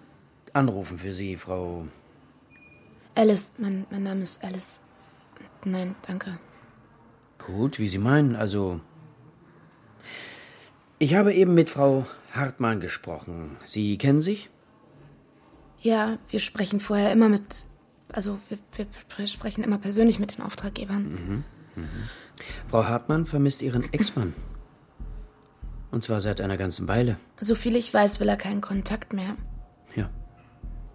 anrufen 0.53 0.99
für 0.99 1.13
Sie, 1.13 1.37
Frau? 1.37 1.87
Alice, 3.15 3.53
mein, 3.59 3.87
mein 3.91 4.03
Name 4.03 4.23
ist 4.23 4.45
Alice. 4.45 4.83
Nein, 5.65 5.95
danke. 6.07 6.39
Gut, 7.39 7.79
wie 7.79 7.89
Sie 7.89 7.99
meinen. 7.99 8.37
Also. 8.37 8.81
Ich 10.99 11.15
habe 11.15 11.33
eben 11.35 11.55
mit 11.55 11.71
Frau 11.71 12.07
Hartmann 12.33 12.81
gesprochen. 12.81 13.57
Sie 13.65 13.97
kennen 13.99 14.21
sich? 14.21 14.51
Ja, 15.81 16.19
wir 16.29 16.41
sprechen 16.41 16.81
vorher 16.81 17.11
immer 17.11 17.29
mit. 17.29 17.67
Also, 18.13 18.39
wir, 18.49 18.87
wir 19.17 19.27
sprechen 19.27 19.65
immer 19.65 19.79
persönlich 19.79 20.19
mit 20.19 20.37
den 20.37 20.45
Auftraggebern. 20.45 21.03
Mhm. 21.03 21.45
Mhm. 21.77 21.89
Frau 22.69 22.85
Hartmann 22.85 23.27
vermisst 23.27 23.63
ihren 23.63 23.91
Ex-Mann. 23.93 24.35
Und 25.91 26.05
zwar 26.05 26.21
seit 26.21 26.41
einer 26.41 26.57
ganzen 26.57 26.87
Weile. 26.87 27.17
So 27.41 27.55
viel 27.55 27.77
ich 27.77 27.93
weiß, 27.93 28.21
will 28.21 28.29
er 28.29 28.37
keinen 28.37 28.61
Kontakt 28.61 29.13
mehr. 29.13 29.37
Ja. 29.97 30.11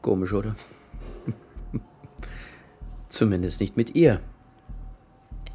Komisch, 0.01 0.33
oder? 0.33 0.55
Zumindest 3.15 3.61
nicht 3.61 3.77
mit 3.77 3.95
ihr. 3.95 4.19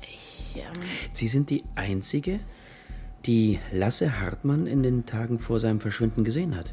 Ich. 0.01 0.57
Ähm 0.57 0.73
Sie 1.13 1.29
sind 1.29 1.51
die 1.51 1.63
Einzige, 1.75 2.41
die 3.27 3.59
Lasse 3.71 4.19
Hartmann 4.19 4.67
in 4.67 4.83
den 4.83 5.05
Tagen 5.05 5.39
vor 5.39 5.61
seinem 5.61 5.79
Verschwinden 5.79 6.25
gesehen 6.25 6.57
hat. 6.57 6.73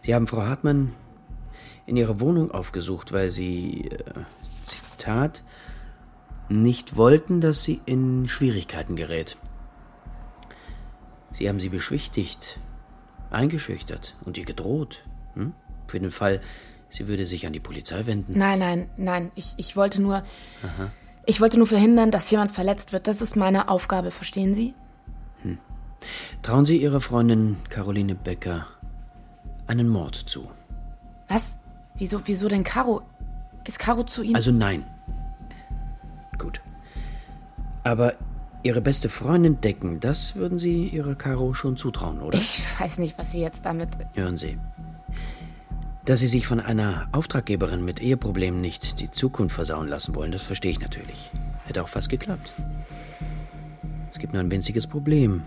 Sie 0.00 0.14
haben 0.14 0.26
Frau 0.26 0.40
Hartmann 0.40 0.94
in 1.84 1.98
ihrer 1.98 2.20
Wohnung 2.20 2.52
aufgesucht, 2.52 3.12
weil 3.12 3.30
Sie, 3.30 3.90
äh, 3.90 3.98
Zitat, 4.64 5.44
nicht 6.48 6.96
wollten, 6.96 7.42
dass 7.42 7.62
sie 7.64 7.82
in 7.84 8.26
Schwierigkeiten 8.28 8.96
gerät. 8.96 9.36
Sie 11.32 11.50
haben 11.50 11.60
sie 11.60 11.68
beschwichtigt, 11.68 12.58
eingeschüchtert 13.28 14.16
und 14.24 14.38
ihr 14.38 14.46
gedroht. 14.46 15.04
Hm? 15.34 15.52
Für 15.86 16.00
den 16.00 16.10
Fall, 16.10 16.40
sie 16.92 17.08
würde 17.08 17.26
sich 17.26 17.46
an 17.46 17.52
die 17.52 17.60
Polizei 17.60 18.06
wenden. 18.06 18.38
Nein, 18.38 18.58
nein, 18.58 18.90
nein. 18.96 19.32
Ich, 19.34 19.54
ich 19.56 19.76
wollte 19.76 20.00
nur. 20.00 20.22
Aha. 20.62 20.92
Ich 21.24 21.40
wollte 21.40 21.58
nur 21.58 21.66
verhindern, 21.66 22.10
dass 22.10 22.30
jemand 22.30 22.52
verletzt 22.52 22.92
wird. 22.92 23.06
Das 23.06 23.22
ist 23.22 23.36
meine 23.36 23.68
Aufgabe, 23.68 24.10
verstehen 24.10 24.54
Sie? 24.54 24.74
Hm. 25.42 25.58
Trauen 26.42 26.64
Sie 26.64 26.76
Ihrer 26.78 27.00
Freundin 27.00 27.56
Caroline 27.68 28.14
Becker 28.14 28.66
einen 29.66 29.88
Mord 29.88 30.16
zu. 30.16 30.50
Was? 31.28 31.58
Wieso, 31.96 32.20
wieso 32.24 32.48
denn 32.48 32.64
Caro? 32.64 33.02
Ist 33.66 33.78
Caro 33.78 34.02
zu 34.02 34.22
Ihnen? 34.22 34.34
Also 34.34 34.50
nein. 34.50 34.84
Gut. 36.38 36.60
Aber 37.84 38.14
Ihre 38.64 38.80
beste 38.80 39.08
Freundin 39.08 39.60
decken, 39.60 40.00
das 40.00 40.36
würden 40.36 40.58
Sie 40.58 40.88
Ihrer 40.88 41.14
Caro 41.14 41.54
schon 41.54 41.76
zutrauen, 41.76 42.20
oder? 42.20 42.38
Ich 42.38 42.62
weiß 42.78 42.98
nicht, 42.98 43.18
was 43.18 43.32
Sie 43.32 43.40
jetzt 43.40 43.64
damit. 43.64 43.88
Hören 44.14 44.36
Sie. 44.36 44.58
Dass 46.04 46.18
Sie 46.18 46.26
sich 46.26 46.48
von 46.48 46.58
einer 46.58 47.06
Auftraggeberin 47.12 47.84
mit 47.84 48.00
Eheproblemen 48.00 48.60
nicht 48.60 48.98
die 48.98 49.10
Zukunft 49.10 49.54
versauen 49.54 49.86
lassen 49.86 50.16
wollen, 50.16 50.32
das 50.32 50.42
verstehe 50.42 50.72
ich 50.72 50.80
natürlich. 50.80 51.30
Hätte 51.64 51.82
auch 51.82 51.88
fast 51.88 52.08
geklappt. 52.08 52.52
Es 54.10 54.18
gibt 54.18 54.32
nur 54.32 54.42
ein 54.42 54.50
winziges 54.50 54.88
Problem. 54.88 55.42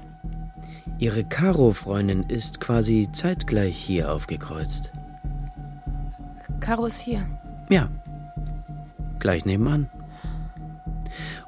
Ihre 0.98 1.26
Caro-Freundin 1.26 2.24
ist 2.30 2.62
quasi 2.62 3.10
zeitgleich 3.12 3.76
hier 3.76 4.14
aufgekreuzt. 4.14 4.94
Caro 6.62 6.86
ist 6.86 7.00
hier. 7.00 7.28
Ja. 7.70 7.90
Gleich 9.20 9.44
nebenan. 9.44 9.90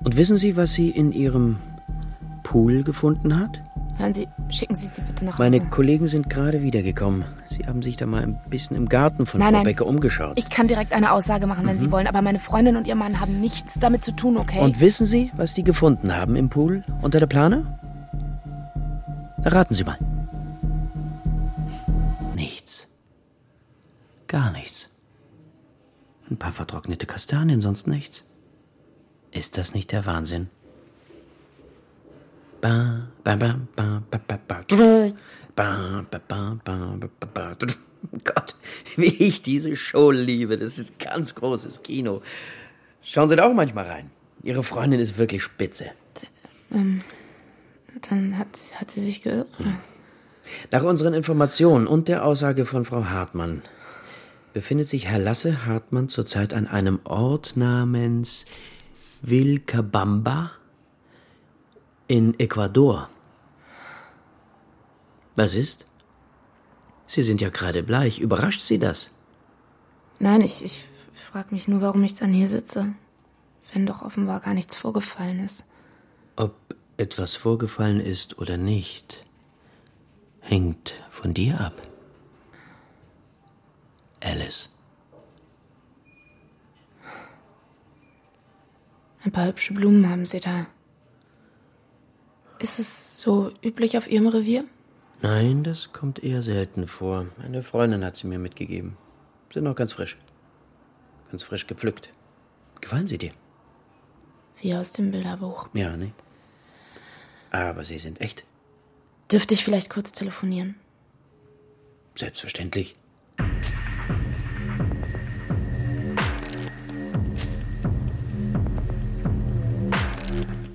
Und 0.03 0.17
wissen 0.17 0.35
Sie, 0.35 0.57
was 0.57 0.73
sie 0.73 0.89
in 0.89 1.13
Ihrem 1.13 1.57
Pool 2.43 2.83
gefunden 2.83 3.39
hat? 3.39 3.61
Hören 3.97 4.13
Sie, 4.13 4.27
schicken 4.49 4.75
Sie 4.75 4.87
sie 4.87 5.01
bitte 5.01 5.25
nach 5.25 5.39
Hause. 5.39 5.43
Meine 5.43 5.69
Kollegen 5.69 6.07
sind 6.07 6.29
gerade 6.29 6.61
wiedergekommen. 6.61 7.23
Sie 7.57 7.65
haben 7.65 7.81
sich 7.81 7.97
da 7.97 8.05
mal 8.05 8.21
ein 8.21 8.39
bisschen 8.49 8.75
im 8.75 8.87
Garten 8.87 9.25
von 9.25 9.39
nein, 9.39 9.49
Frau 9.49 9.55
nein. 9.57 9.63
Becker 9.65 9.85
umgeschaut. 9.87 10.37
Ich 10.37 10.49
kann 10.49 10.67
direkt 10.67 10.93
eine 10.93 11.11
Aussage 11.11 11.47
machen, 11.47 11.65
wenn 11.65 11.75
Mhm. 11.77 11.79
Sie 11.79 11.91
wollen, 11.91 12.05
aber 12.07 12.21
meine 12.21 12.39
Freundin 12.39 12.75
und 12.77 12.85
ihr 12.87 12.93
Mann 12.95 13.19
haben 13.19 13.41
nichts 13.41 13.79
damit 13.79 14.03
zu 14.03 14.11
tun, 14.15 14.37
okay? 14.37 14.59
Und 14.59 14.79
wissen 14.79 15.05
Sie, 15.07 15.31
was 15.35 15.53
die 15.55 15.63
gefunden 15.63 16.15
haben 16.15 16.35
im 16.35 16.49
Pool 16.49 16.83
unter 17.01 17.19
der 17.19 17.25
Plane? 17.27 17.79
Raten 19.43 19.73
Sie 19.73 19.83
mal. 19.83 19.97
Nichts. 22.35 22.87
Gar 24.27 24.51
nichts. 24.51 24.89
Ein 26.29 26.37
paar 26.37 26.51
vertrocknete 26.51 27.05
Kastanien, 27.07 27.61
sonst 27.61 27.87
nichts. 27.87 28.23
Ist 29.31 29.57
das 29.57 29.73
nicht 29.73 29.91
der 29.91 30.05
Wahnsinn? 30.05 30.49
Ba, 32.61 33.07
ba, 33.23 33.35
ba, 33.35 33.55
ba, 33.75 34.01
ba, 34.11 34.19
ba, 34.27 34.39
ba. 34.47 34.63
Ba. 35.57 36.05
Gott, 38.23 38.55
wie 38.95 39.05
ich 39.05 39.41
diese 39.41 39.75
Show 39.75 40.11
liebe. 40.11 40.57
Das 40.57 40.79
ist 40.79 40.99
ganz 40.99 41.35
großes 41.35 41.83
Kino. 41.83 42.21
Schauen 43.01 43.27
Sie 43.27 43.35
da 43.35 43.45
auch 43.45 43.53
manchmal 43.53 43.85
rein. 43.85 44.11
Ihre 44.43 44.63
Freundin 44.63 44.99
ist 44.99 45.17
wirklich 45.17 45.43
spitze. 45.43 45.91
Ähm, 46.71 46.99
dann 48.09 48.37
hat, 48.37 48.47
hat 48.75 48.91
sie 48.91 49.01
sich 49.01 49.23
geirrt. 49.23 49.49
Nach 50.71 50.83
unseren 50.83 51.13
Informationen 51.13 51.87
und 51.87 52.07
der 52.07 52.23
Aussage 52.23 52.65
von 52.65 52.85
Frau 52.85 53.05
Hartmann 53.05 53.63
befindet 54.53 54.87
sich 54.87 55.07
Herr 55.07 55.19
Lasse 55.19 55.65
Hartmann 55.65 56.07
zurzeit 56.07 56.53
an 56.53 56.67
einem 56.67 56.99
Ort 57.03 57.57
namens 57.57 58.45
Vilcabamba 59.21 60.51
In 62.07 62.39
Ecuador. 62.39 63.09
Was 65.37 65.53
ist? 65.53 65.85
Sie 67.05 67.21
sind 67.21 67.41
ja 67.41 67.49
gerade 67.49 67.83
bleich. 67.83 68.19
Überrascht 68.19 68.61
Sie 68.61 68.79
das? 68.79 69.11
Nein, 70.17 70.41
ich, 70.41 70.65
ich 70.65 70.83
frage 71.13 71.53
mich 71.53 71.67
nur, 71.67 71.79
warum 71.81 72.03
ich 72.03 72.15
dann 72.15 72.33
hier 72.33 72.47
sitze. 72.47 72.95
Wenn 73.71 73.85
doch 73.85 74.01
offenbar 74.01 74.39
gar 74.39 74.55
nichts 74.55 74.75
vorgefallen 74.75 75.39
ist. 75.39 75.65
Ob 76.37 76.55
etwas 76.97 77.35
vorgefallen 77.35 77.99
ist 77.99 78.39
oder 78.39 78.57
nicht, 78.57 79.27
hängt 80.39 81.03
von 81.11 81.35
dir 81.35 81.61
ab. 81.61 81.87
Alice. 84.21 84.71
Ein 89.23 89.31
paar 89.31 89.45
hübsche 89.45 89.75
Blumen 89.75 90.09
haben 90.09 90.25
Sie 90.25 90.39
da. 90.39 90.65
Ist 92.57 92.79
es 92.79 93.21
so 93.21 93.51
üblich 93.61 93.99
auf 93.99 94.09
Ihrem 94.09 94.25
Revier? 94.25 94.63
Nein, 95.21 95.63
das 95.63 95.91
kommt 95.93 96.23
eher 96.23 96.43
selten 96.43 96.87
vor. 96.87 97.27
Eine 97.43 97.63
Freundin 97.63 98.05
hat 98.05 98.15
sie 98.15 98.27
mir 98.27 98.39
mitgegeben. 98.39 98.97
Sind 99.51 99.63
noch 99.63 99.75
ganz 99.75 99.93
frisch. 99.93 100.17
Ganz 101.31 101.43
frisch 101.43 101.65
gepflückt. 101.65 102.11
Gefallen 102.81 103.07
sie 103.07 103.17
dir? 103.17 103.31
Wie 104.61 104.75
aus 104.75 104.91
dem 104.91 105.11
Bilderbuch. 105.11 105.69
Ja, 105.73 105.97
ne? 105.97 106.11
Aber 107.51 107.83
sie 107.83 107.97
sind 107.97 108.21
echt. 108.21 108.45
Dürfte 109.31 109.53
ich 109.55 109.63
vielleicht 109.63 109.89
kurz 109.89 110.11
telefonieren? 110.11 110.75
Selbstverständlich. 112.15 112.95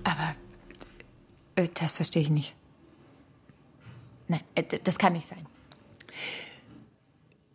Aber 0.05 0.35
äh, 1.57 1.69
das 1.75 1.93
verstehe 1.93 2.23
ich 2.23 2.31
nicht. 2.31 2.55
Nein, 4.33 4.41
äh, 4.55 4.79
das 4.83 4.99
kann 4.99 5.13
nicht 5.13 5.27
sein. 5.27 5.47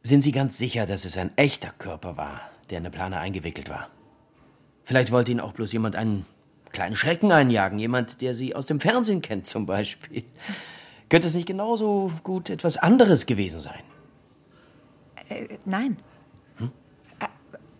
Sind 0.03 0.21
Sie 0.21 0.31
ganz 0.31 0.57
sicher, 0.57 0.85
dass 0.85 1.05
es 1.05 1.17
ein 1.17 1.35
echter 1.37 1.71
Körper 1.71 2.15
war, 2.15 2.41
der 2.69 2.77
in 2.77 2.85
eine 2.85 2.91
Plane 2.91 3.17
eingewickelt 3.17 3.69
war? 3.69 3.89
Vielleicht 4.85 5.11
wollte 5.11 5.31
Ihnen 5.31 5.39
auch 5.39 5.53
bloß 5.53 5.73
jemand 5.73 5.95
einen 5.95 6.25
kleinen 6.71 6.95
Schrecken 6.95 7.31
einjagen. 7.31 7.79
Jemand, 7.79 8.21
der 8.21 8.35
Sie 8.35 8.55
aus 8.55 8.67
dem 8.67 8.79
Fernsehen 8.79 9.21
kennt, 9.21 9.47
zum 9.47 9.65
Beispiel. 9.65 10.23
Könnte 11.09 11.27
es 11.27 11.33
nicht 11.33 11.47
genauso 11.47 12.11
gut 12.23 12.49
etwas 12.49 12.77
anderes 12.77 13.25
gewesen 13.25 13.59
sein? 13.59 13.81
Äh, 15.29 15.57
nein. 15.65 15.97
Hm? 16.57 16.71
Äh, 17.19 17.25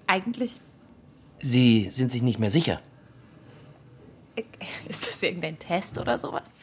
eigentlich 0.07 0.59
Sie 1.39 1.91
sind 1.91 2.11
sich 2.11 2.23
nicht 2.23 2.39
mehr 2.39 2.49
sicher. 2.49 2.81
äh, 4.35 4.43
ist 4.89 5.07
das 5.07 5.21
irgendein 5.21 5.59
Test 5.59 5.99
oder 5.99 6.17
sowas? 6.17 6.56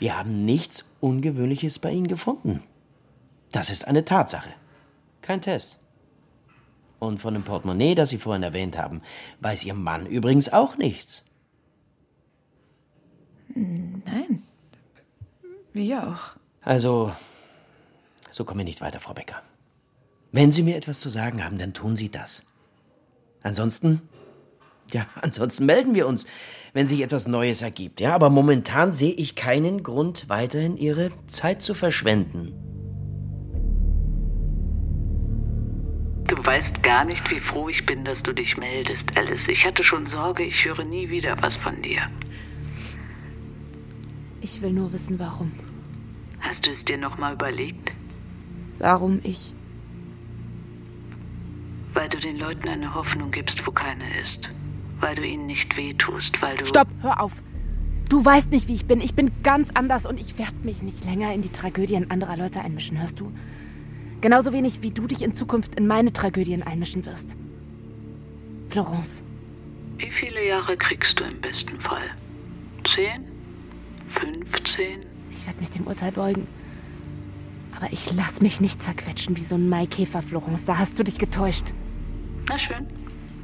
Wir 0.00 0.18
haben 0.18 0.42
nichts 0.42 0.86
Ungewöhnliches 1.00 1.78
bei 1.78 1.92
Ihnen 1.92 2.08
gefunden. 2.08 2.62
Das 3.52 3.68
ist 3.68 3.86
eine 3.86 4.06
Tatsache. 4.06 4.48
Kein 5.20 5.42
Test. 5.42 5.78
Und 6.98 7.18
von 7.18 7.34
dem 7.34 7.44
Portemonnaie, 7.44 7.94
das 7.94 8.08
Sie 8.08 8.18
vorhin 8.18 8.42
erwähnt 8.42 8.78
haben, 8.78 9.02
weiß 9.40 9.64
Ihr 9.64 9.74
Mann 9.74 10.06
übrigens 10.06 10.48
auch 10.50 10.78
nichts. 10.78 11.22
Nein. 13.54 14.42
Wir 15.74 16.08
auch. 16.08 16.36
Also, 16.62 17.12
so 18.30 18.44
kommen 18.44 18.60
wir 18.60 18.64
nicht 18.64 18.80
weiter, 18.80 19.00
Frau 19.00 19.12
Becker. 19.12 19.42
Wenn 20.32 20.50
Sie 20.50 20.62
mir 20.62 20.76
etwas 20.76 21.00
zu 21.00 21.10
sagen 21.10 21.44
haben, 21.44 21.58
dann 21.58 21.74
tun 21.74 21.98
Sie 21.98 22.10
das. 22.10 22.42
Ansonsten, 23.42 24.00
ja, 24.92 25.06
ansonsten 25.20 25.66
melden 25.66 25.94
wir 25.94 26.06
uns, 26.06 26.26
wenn 26.72 26.86
sich 26.86 27.02
etwas 27.02 27.26
Neues 27.26 27.62
ergibt. 27.62 28.00
Ja, 28.00 28.14
aber 28.14 28.30
momentan 28.30 28.92
sehe 28.92 29.12
ich 29.12 29.34
keinen 29.34 29.82
Grund, 29.82 30.28
weiterhin 30.28 30.76
Ihre 30.76 31.10
Zeit 31.26 31.62
zu 31.62 31.74
verschwenden. 31.74 32.52
Du 36.26 36.36
weißt 36.46 36.82
gar 36.84 37.04
nicht, 37.04 37.28
wie 37.30 37.40
froh 37.40 37.68
ich 37.68 37.84
bin, 37.86 38.04
dass 38.04 38.22
du 38.22 38.32
dich 38.32 38.56
meldest, 38.56 39.16
Alice. 39.16 39.48
Ich 39.48 39.66
hatte 39.66 39.82
schon 39.82 40.06
Sorge, 40.06 40.44
ich 40.44 40.64
höre 40.64 40.84
nie 40.84 41.10
wieder 41.10 41.36
was 41.42 41.56
von 41.56 41.82
dir. 41.82 42.02
Ich 44.40 44.62
will 44.62 44.70
nur 44.70 44.92
wissen, 44.92 45.18
warum. 45.18 45.52
Hast 46.38 46.66
du 46.66 46.70
es 46.70 46.84
dir 46.84 46.98
noch 46.98 47.18
mal 47.18 47.34
überlegt? 47.34 47.92
Warum 48.78 49.20
ich? 49.22 49.54
Weil 51.92 52.08
du 52.08 52.18
den 52.18 52.36
Leuten 52.36 52.68
eine 52.68 52.94
Hoffnung 52.94 53.32
gibst, 53.32 53.66
wo 53.66 53.72
keine 53.72 54.20
ist. 54.20 54.48
Weil 55.00 55.14
du 55.16 55.26
ihnen 55.26 55.46
nicht 55.46 55.76
wehtust, 55.76 56.40
weil 56.42 56.58
du... 56.58 56.64
Stopp, 56.64 56.88
hör 57.00 57.20
auf. 57.20 57.42
Du 58.08 58.24
weißt 58.24 58.50
nicht, 58.50 58.68
wie 58.68 58.74
ich 58.74 58.86
bin. 58.86 59.00
Ich 59.00 59.14
bin 59.14 59.30
ganz 59.42 59.70
anders 59.72 60.04
und 60.04 60.18
ich 60.18 60.38
werde 60.38 60.60
mich 60.62 60.82
nicht 60.82 61.04
länger 61.04 61.32
in 61.32 61.42
die 61.42 61.50
Tragödien 61.50 62.10
anderer 62.10 62.36
Leute 62.36 62.60
einmischen, 62.60 63.00
hörst 63.00 63.20
du? 63.20 63.32
Genauso 64.20 64.52
wenig, 64.52 64.82
wie 64.82 64.90
du 64.90 65.06
dich 65.06 65.22
in 65.22 65.32
Zukunft 65.32 65.76
in 65.76 65.86
meine 65.86 66.12
Tragödien 66.12 66.62
einmischen 66.62 67.06
wirst. 67.06 67.36
Florence. 68.68 69.22
Wie 69.96 70.10
viele 70.10 70.46
Jahre 70.46 70.76
kriegst 70.76 71.18
du 71.18 71.24
im 71.24 71.40
besten 71.40 71.80
Fall? 71.80 72.10
Zehn? 72.94 73.24
15? 74.14 75.06
Ich 75.32 75.46
werde 75.46 75.60
mich 75.60 75.70
dem 75.70 75.86
Urteil 75.86 76.12
beugen. 76.12 76.46
Aber 77.76 77.92
ich 77.92 78.12
lass 78.12 78.42
mich 78.42 78.60
nicht 78.60 78.82
zerquetschen 78.82 79.36
wie 79.36 79.40
so 79.40 79.54
ein 79.54 79.68
Maikäfer, 79.68 80.20
Florence. 80.20 80.66
Da 80.66 80.78
hast 80.78 80.98
du 80.98 81.04
dich 81.04 81.18
getäuscht. 81.18 81.72
Na 82.48 82.58
schön. 82.58 82.86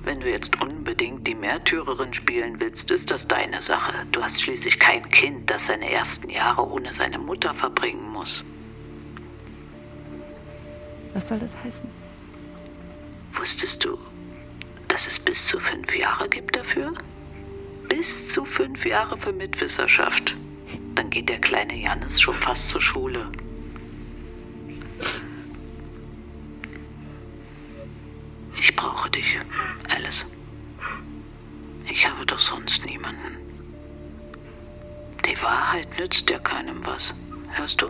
Wenn 0.06 0.20
du 0.20 0.30
jetzt 0.30 0.62
unbedingt 0.62 1.26
die 1.26 1.34
Märtyrerin 1.34 2.14
spielen 2.14 2.60
willst, 2.60 2.92
ist 2.92 3.10
das 3.10 3.26
deine 3.26 3.60
Sache. 3.60 4.06
Du 4.12 4.22
hast 4.22 4.40
schließlich 4.40 4.78
kein 4.78 5.06
Kind, 5.10 5.50
das 5.50 5.66
seine 5.66 5.90
ersten 5.90 6.30
Jahre 6.30 6.64
ohne 6.64 6.92
seine 6.92 7.18
Mutter 7.18 7.52
verbringen 7.54 8.12
muss. 8.12 8.44
Was 11.12 11.26
soll 11.26 11.40
das 11.40 11.62
heißen? 11.64 11.90
Wusstest 13.32 13.84
du, 13.84 13.98
dass 14.86 15.08
es 15.08 15.18
bis 15.18 15.44
zu 15.44 15.58
fünf 15.58 15.92
Jahre 15.92 16.28
gibt 16.28 16.54
dafür? 16.54 16.94
Bis 17.88 18.28
zu 18.28 18.44
fünf 18.44 18.86
Jahre 18.86 19.18
für 19.18 19.32
Mitwisserschaft. 19.32 20.36
Dann 20.94 21.10
geht 21.10 21.28
der 21.28 21.40
kleine 21.40 21.74
Jannis 21.76 22.20
schon 22.20 22.34
fast 22.34 22.68
zur 22.68 22.80
Schule. 22.80 23.28
Ich 28.58 28.74
brauche 28.74 29.10
dich. 29.10 29.38
Ich 32.06 32.12
habe 32.12 32.24
doch 32.24 32.38
sonst 32.38 32.84
niemanden. 32.84 33.36
Die 35.28 35.42
Wahrheit 35.42 35.88
nützt 35.98 36.28
dir 36.28 36.38
keinem 36.38 36.86
was. 36.86 37.12
Hörst 37.50 37.82
du? 37.82 37.88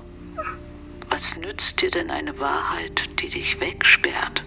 Was 1.11 1.37
nützt 1.37 1.83
dir 1.83 1.91
denn 1.91 2.11
eine 2.11 2.39
Wahrheit, 2.41 2.99
die 3.21 3.29
dich 3.29 3.61
wegsperrt? 3.61 4.43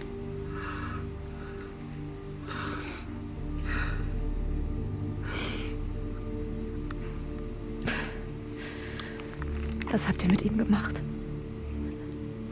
Was 9.91 10.10
habt 10.10 10.23
ihr 10.23 10.32
mit 10.32 10.41
ihm 10.41 10.58
gemacht? 10.58 11.03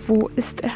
Wo 0.01 0.27
ist 0.36 0.62
er? 0.62 0.71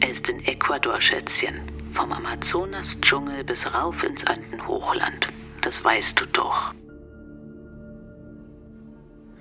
Er 0.00 0.10
ist 0.10 0.28
in 0.28 0.44
Ecuador, 0.44 1.00
Schätzchen. 1.00 1.62
Vom 1.94 2.12
Amazonas-Dschungel 2.12 3.44
bis 3.44 3.64
rauf 3.72 4.02
ins 4.02 4.24
Andenhochland. 4.24 5.28
Das 5.64 5.82
weißt 5.82 6.20
du 6.20 6.26
doch. 6.26 6.74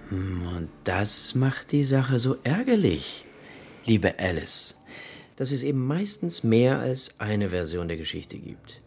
Hm, 0.09 0.47
Und 0.55 0.69
das 0.85 1.35
macht 1.35 1.73
die 1.73 1.83
Sache 1.83 2.17
so 2.17 2.37
ärgerlich, 2.43 3.25
liebe 3.85 4.17
Alice. 4.19 4.79
Dass 5.35 5.51
es 5.51 5.63
eben 5.63 5.85
meistens 5.85 6.43
mehr 6.43 6.79
als 6.79 7.19
eine 7.19 7.49
Version 7.49 7.87
der 7.89 7.97
Geschichte 7.97 8.37
gibt. 8.37 8.81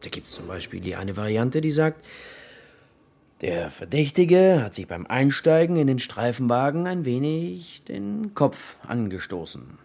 Da 0.00 0.08
gibt 0.08 0.28
es 0.28 0.32
zum 0.32 0.46
Beispiel 0.46 0.80
die 0.80 0.96
eine 0.96 1.16
Variante, 1.16 1.60
die 1.60 1.72
sagt, 1.72 2.06
der 3.42 3.70
Verdächtige 3.70 4.62
hat 4.62 4.74
sich 4.74 4.86
beim 4.86 5.06
Einsteigen 5.06 5.76
in 5.76 5.86
den 5.88 5.98
Streifenwagen 5.98 6.86
ein 6.86 7.04
wenig 7.04 7.82
den 7.88 8.34
Kopf 8.34 8.76
angestoßen. 8.86 9.78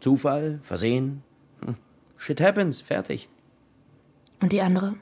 Zufall, 0.00 0.60
Versehen. 0.62 1.22
Hm. 1.64 1.76
Shit 2.16 2.40
happens, 2.40 2.80
fertig. 2.80 3.28
Und 4.40 4.52
die 4.52 4.60
andere? 4.60 4.94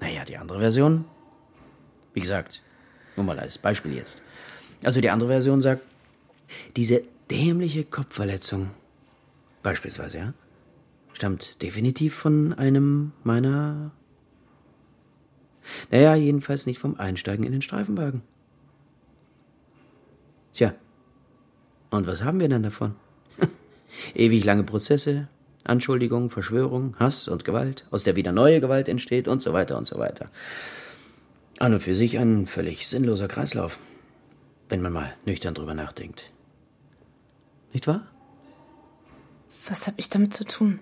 Naja, 0.00 0.24
die 0.24 0.36
andere 0.36 0.60
Version. 0.60 1.04
Wie 2.14 2.20
gesagt, 2.20 2.62
nur 3.16 3.26
mal 3.26 3.38
als 3.38 3.58
Beispiel 3.58 3.94
jetzt. 3.94 4.20
Also 4.84 5.00
die 5.00 5.10
andere 5.10 5.30
Version 5.30 5.60
sagt, 5.60 5.82
diese 6.76 7.02
dämliche 7.30 7.84
Kopfverletzung, 7.84 8.70
beispielsweise, 9.62 10.18
ja, 10.18 10.34
stammt 11.12 11.60
definitiv 11.62 12.14
von 12.14 12.54
einem 12.54 13.12
meiner. 13.24 13.90
Naja, 15.90 16.14
jedenfalls 16.14 16.64
nicht 16.64 16.78
vom 16.78 16.98
Einsteigen 16.98 17.44
in 17.44 17.52
den 17.52 17.60
Streifenwagen. 17.60 18.22
Tja, 20.54 20.74
und 21.90 22.06
was 22.06 22.22
haben 22.22 22.40
wir 22.40 22.48
denn 22.48 22.62
davon? 22.62 22.94
Ewig 24.14 24.44
lange 24.44 24.64
Prozesse, 24.64 25.28
Anschuldigungen, 25.68 26.30
Verschwörung, 26.30 26.96
Hass 26.98 27.28
und 27.28 27.44
Gewalt, 27.44 27.86
aus 27.90 28.04
der 28.04 28.16
wieder 28.16 28.32
neue 28.32 28.60
Gewalt 28.60 28.88
entsteht 28.88 29.28
und 29.28 29.42
so 29.42 29.52
weiter 29.52 29.76
und 29.76 29.86
so 29.86 29.98
weiter. 29.98 30.30
An 31.58 31.74
und 31.74 31.80
für 31.80 31.94
sich 31.94 32.18
ein 32.18 32.46
völlig 32.46 32.88
sinnloser 32.88 33.28
Kreislauf, 33.28 33.78
wenn 34.68 34.82
man 34.82 34.92
mal 34.92 35.14
nüchtern 35.24 35.54
drüber 35.54 35.74
nachdenkt. 35.74 36.30
Nicht 37.72 37.86
wahr? 37.86 38.06
Was 39.68 39.86
habe 39.86 39.98
ich 39.98 40.08
damit 40.08 40.34
zu 40.34 40.44
tun? 40.44 40.80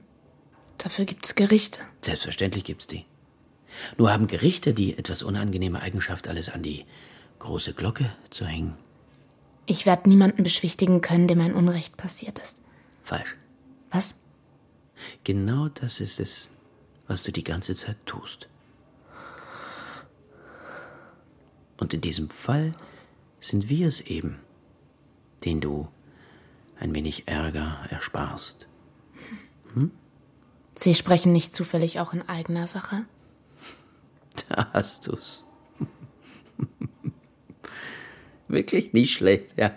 Dafür 0.79 1.05
gibt's 1.05 1.35
Gerichte. 1.35 1.81
Selbstverständlich 2.03 2.65
gibt's 2.65 2.87
die. 2.87 3.05
Nur 3.99 4.13
haben 4.13 4.27
Gerichte 4.27 4.75
die 4.75 4.97
etwas 4.97 5.23
unangenehme 5.23 5.81
Eigenschaft, 5.81 6.29
alles 6.29 6.49
an 6.49 6.63
die 6.63 6.85
große 7.39 7.73
Glocke 7.75 8.11
zu 8.31 8.47
hängen. 8.47 8.75
Ich 9.67 9.85
werde 9.85 10.09
niemanden 10.09 10.45
beschwichtigen 10.45 11.01
können, 11.01 11.27
dem 11.27 11.41
ein 11.41 11.55
Unrecht 11.55 11.97
passiert 11.97 12.39
ist. 12.39 12.63
Falsch. 13.03 13.37
Was? 13.91 14.17
Genau 15.25 15.69
das 15.69 16.01
ist 16.01 16.21
es, 16.21 16.51
was 17.07 17.23
du 17.23 17.33
die 17.33 17.45
ganze 17.45 17.75
Zeit 17.75 17.97
tust. 18.07 18.49
Und 21.77 21.95
in 21.95 22.01
diesem 22.01 22.31
Fall 22.31 22.73
sind 23.41 23.69
wir 23.69 23.87
es 23.87 24.01
eben, 24.01 24.39
den 25.45 25.61
du 25.61 25.89
ein 26.79 26.95
wenig 26.95 27.27
Ärger 27.27 27.87
ersparst. 27.91 28.67
Hm? 29.75 29.91
Sie 30.75 30.95
sprechen 30.95 31.33
nicht 31.33 31.55
zufällig 31.55 32.01
auch 32.01 32.13
in 32.13 32.29
eigener 32.29 32.67
Sache? 32.67 33.07
Da 34.49 34.71
hast 34.73 35.07
du's. 35.07 35.45
Wirklich 38.49 38.93
nicht 38.93 39.15
schlecht, 39.15 39.57
ja. 39.57 39.75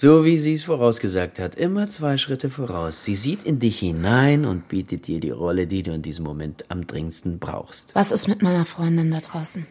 So 0.00 0.24
wie 0.24 0.38
sie 0.38 0.54
es 0.54 0.62
vorausgesagt 0.62 1.40
hat, 1.40 1.56
immer 1.56 1.90
zwei 1.90 2.18
Schritte 2.18 2.50
voraus. 2.50 3.02
Sie 3.02 3.16
sieht 3.16 3.42
in 3.42 3.58
dich 3.58 3.80
hinein 3.80 4.44
und 4.44 4.68
bietet 4.68 5.08
dir 5.08 5.18
die 5.18 5.30
Rolle, 5.32 5.66
die 5.66 5.82
du 5.82 5.90
in 5.90 6.02
diesem 6.02 6.24
Moment 6.24 6.70
am 6.70 6.86
dringendsten 6.86 7.40
brauchst. 7.40 7.96
Was 7.96 8.12
ist 8.12 8.28
mit 8.28 8.40
meiner 8.40 8.64
Freundin 8.64 9.10
da 9.10 9.18
draußen? 9.18 9.66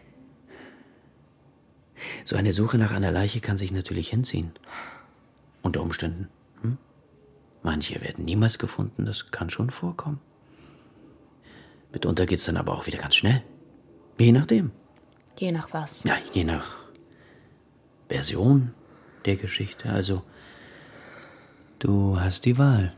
So 2.26 2.36
eine 2.36 2.52
Suche 2.52 2.76
nach 2.76 2.90
einer 2.90 3.10
Leiche 3.10 3.40
kann 3.40 3.56
sich 3.56 3.72
natürlich 3.72 4.10
hinziehen. 4.10 4.52
Unter 5.62 5.80
Umständen. 5.80 6.28
Hm? 6.60 6.76
Manche 7.62 8.02
werden 8.02 8.26
niemals 8.26 8.58
gefunden, 8.58 9.06
das 9.06 9.30
kann 9.30 9.48
schon 9.48 9.70
vorkommen. 9.70 10.20
Mitunter 11.90 12.26
geht's 12.26 12.44
dann 12.44 12.58
aber 12.58 12.74
auch 12.74 12.86
wieder 12.86 12.98
ganz 12.98 13.16
schnell. 13.16 13.42
Je 14.20 14.32
nachdem. 14.32 14.72
Je 15.38 15.52
nach 15.52 15.72
was? 15.72 16.04
Ja, 16.04 16.18
je 16.34 16.44
nach 16.44 16.76
Version 18.10 18.74
der 19.28 19.36
Geschichte. 19.36 19.90
Also, 19.90 20.22
du 21.78 22.18
hast 22.18 22.44
die 22.46 22.58
Wahl. 22.58 22.94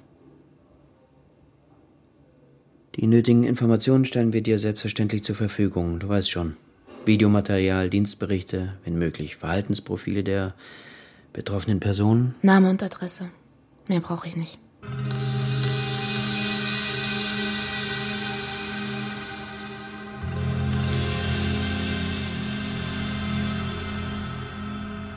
Die 2.97 3.07
nötigen 3.07 3.45
Informationen 3.45 4.05
stellen 4.05 4.33
wir 4.33 4.43
dir 4.43 4.59
selbstverständlich 4.59 5.25
zur 5.25 5.37
Verfügung. 5.37 6.01
Du 6.01 6.09
weißt 6.09 6.31
schon. 6.31 6.57
Videomaterial, 7.05 7.89
Dienstberichte, 7.91 8.75
wenn 8.85 8.99
möglich 8.99 9.37
Verhaltensprofile 9.37 10.23
der 10.23 10.55
betroffenen 11.33 11.81
Personen. 11.81 12.35
Name 12.43 12.71
und 12.71 12.83
Adresse. 12.83 13.31
Mehr 13.89 14.01
brauche 14.01 14.29
ich 14.29 14.37
nicht. 14.37 14.59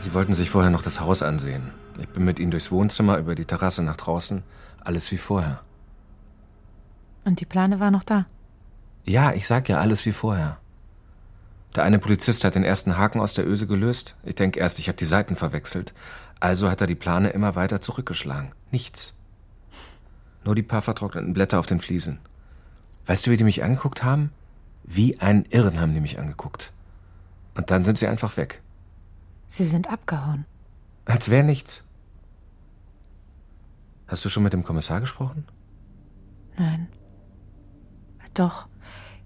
Sie 0.03 0.13
wollten 0.13 0.33
sich 0.33 0.49
vorher 0.49 0.69
noch 0.69 0.81
das 0.81 0.99
Haus 0.99 1.23
ansehen. 1.23 1.71
Ich 1.97 2.09
bin 2.09 2.25
mit 2.25 2.37
Ihnen 2.37 2.51
durchs 2.51 2.71
Wohnzimmer, 2.71 3.17
über 3.17 3.35
die 3.35 3.45
Terrasse 3.45 3.81
nach 3.83 3.95
draußen. 3.95 4.43
Alles 4.83 5.09
wie 5.13 5.17
vorher. 5.17 5.61
Und 7.23 7.39
die 7.39 7.45
Plane 7.45 7.79
war 7.79 7.89
noch 7.89 8.03
da? 8.03 8.25
Ja, 9.05 9.31
ich 9.31 9.47
sag 9.47 9.69
ja 9.69 9.79
alles 9.79 10.05
wie 10.05 10.11
vorher. 10.11 10.57
Der 11.77 11.85
eine 11.85 11.99
Polizist 11.99 12.43
hat 12.43 12.55
den 12.55 12.65
ersten 12.65 12.97
Haken 12.97 13.21
aus 13.21 13.33
der 13.33 13.47
Öse 13.47 13.65
gelöst. 13.65 14.17
Ich 14.23 14.35
denke 14.35 14.59
erst, 14.59 14.77
ich 14.77 14.89
habe 14.89 14.97
die 14.97 15.05
Seiten 15.05 15.37
verwechselt. 15.37 15.93
Also 16.41 16.69
hat 16.69 16.81
er 16.81 16.87
die 16.87 16.95
Plane 16.95 17.29
immer 17.29 17.55
weiter 17.55 17.79
zurückgeschlagen. 17.79 18.51
Nichts. 18.71 19.17
Nur 20.43 20.53
die 20.53 20.63
paar 20.63 20.81
vertrockneten 20.81 21.31
Blätter 21.31 21.59
auf 21.59 21.65
den 21.65 21.79
Fliesen. 21.79 22.19
Weißt 23.05 23.25
du, 23.25 23.31
wie 23.31 23.37
die 23.37 23.45
mich 23.45 23.63
angeguckt 23.63 24.03
haben? 24.03 24.31
Wie 24.83 25.21
einen 25.21 25.45
Irren 25.45 25.79
haben 25.79 25.93
die 25.93 26.01
mich 26.01 26.19
angeguckt. 26.19 26.73
Und 27.55 27.71
dann 27.71 27.85
sind 27.85 27.97
sie 27.97 28.07
einfach 28.07 28.35
weg. 28.35 28.61
Sie 29.53 29.65
sind 29.65 29.87
abgehauen. 29.87 30.45
Als 31.05 31.29
wäre 31.29 31.43
nichts. 31.43 31.83
Hast 34.07 34.25
du 34.25 34.29
schon 34.29 34.41
mit 34.41 34.51
dem 34.51 34.63
Kommissar 34.63 34.99
gesprochen? 34.99 35.45
Nein. 36.57 36.87
Doch. 38.33 38.67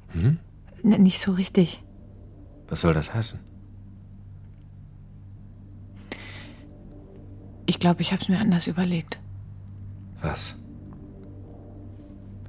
Hm? 0.09 0.37
N 0.83 1.01
nicht 1.01 1.21
so 1.21 1.31
richtig. 1.31 1.81
Was 2.67 2.81
soll 2.81 2.93
das 2.93 3.13
heißen? 3.13 3.39
Ich 7.65 7.79
glaube, 7.79 8.01
ich 8.01 8.11
habe 8.11 8.21
es 8.21 8.27
mir 8.27 8.39
anders 8.39 8.67
überlegt. 8.67 9.19
Was? 10.21 10.59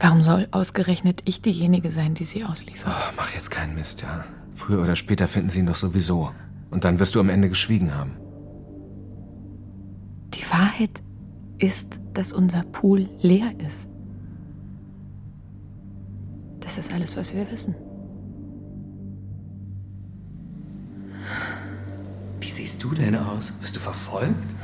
Warum 0.00 0.24
soll 0.24 0.48
ausgerechnet 0.50 1.22
ich 1.26 1.42
diejenige 1.42 1.92
sein, 1.92 2.14
die 2.14 2.24
sie 2.24 2.44
ausliefert? 2.44 2.92
Oh, 2.92 3.12
mach 3.16 3.30
jetzt 3.34 3.52
keinen 3.52 3.76
Mist, 3.76 4.02
ja. 4.02 4.24
Früher 4.56 4.82
oder 4.82 4.96
später 4.96 5.28
finden 5.28 5.50
sie 5.50 5.60
ihn 5.60 5.66
doch 5.66 5.76
sowieso. 5.76 6.32
Und 6.70 6.84
dann 6.84 6.98
wirst 6.98 7.14
du 7.14 7.20
am 7.20 7.28
Ende 7.28 7.48
geschwiegen 7.48 7.94
haben. 7.94 8.12
Die 10.34 10.44
Wahrheit 10.50 11.02
ist, 11.58 12.00
dass 12.12 12.32
unser 12.32 12.62
Pool 12.62 13.08
leer 13.20 13.52
ist. 13.66 13.88
Das 16.60 16.78
ist 16.78 16.92
alles, 16.92 17.16
was 17.16 17.34
wir 17.34 17.50
wissen. 17.50 17.74
Wie 22.40 22.48
siehst 22.48 22.82
du 22.82 22.94
denn 22.94 23.16
aus? 23.16 23.52
Bist 23.60 23.74
du 23.76 23.80
verfolgt? 23.80 24.54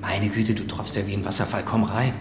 Meine 0.00 0.28
Güte, 0.28 0.54
du 0.54 0.66
tropfst 0.66 0.96
ja 0.96 1.06
wie 1.06 1.14
ein 1.14 1.24
Wasserfall. 1.24 1.62
Komm 1.64 1.84
rein. 1.84 2.12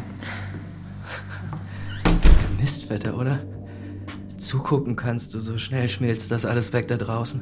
Mistwetter, 2.59 3.17
oder? 3.17 3.39
Zugucken 4.37 4.95
kannst 4.95 5.33
du, 5.33 5.39
so 5.39 5.57
schnell 5.57 5.89
schmilzt 5.89 6.31
das 6.31 6.45
alles 6.45 6.73
weg 6.73 6.87
da 6.87 6.97
draußen. 6.97 7.41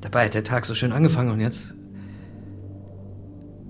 Dabei 0.00 0.26
hat 0.26 0.34
der 0.34 0.44
Tag 0.44 0.64
so 0.64 0.74
schön 0.74 0.92
angefangen 0.92 1.30
und 1.30 1.40
jetzt. 1.40 1.74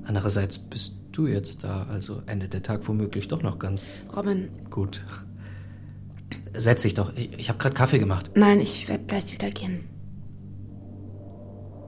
Andererseits 0.05 0.59
bist 0.59 0.97
du 1.13 1.27
jetzt 1.27 1.65
da, 1.65 1.85
also 1.85 2.23
endet 2.27 2.53
der 2.53 2.63
Tag 2.63 2.87
womöglich 2.89 3.29
doch 3.29 3.43
noch 3.43 3.59
ganz. 3.59 4.01
Robin. 4.15 4.49
Gut. 4.71 5.05
Setz 6.55 6.83
dich 6.83 6.95
doch. 6.95 7.13
Ich, 7.17 7.33
ich 7.39 7.49
habe 7.49 7.59
gerade 7.59 7.75
Kaffee 7.75 7.99
gemacht. 7.99 8.31
Nein, 8.35 8.61
ich 8.61 8.89
werde 8.89 9.05
gleich 9.05 9.33
wieder 9.33 9.51
gehen. 9.51 9.89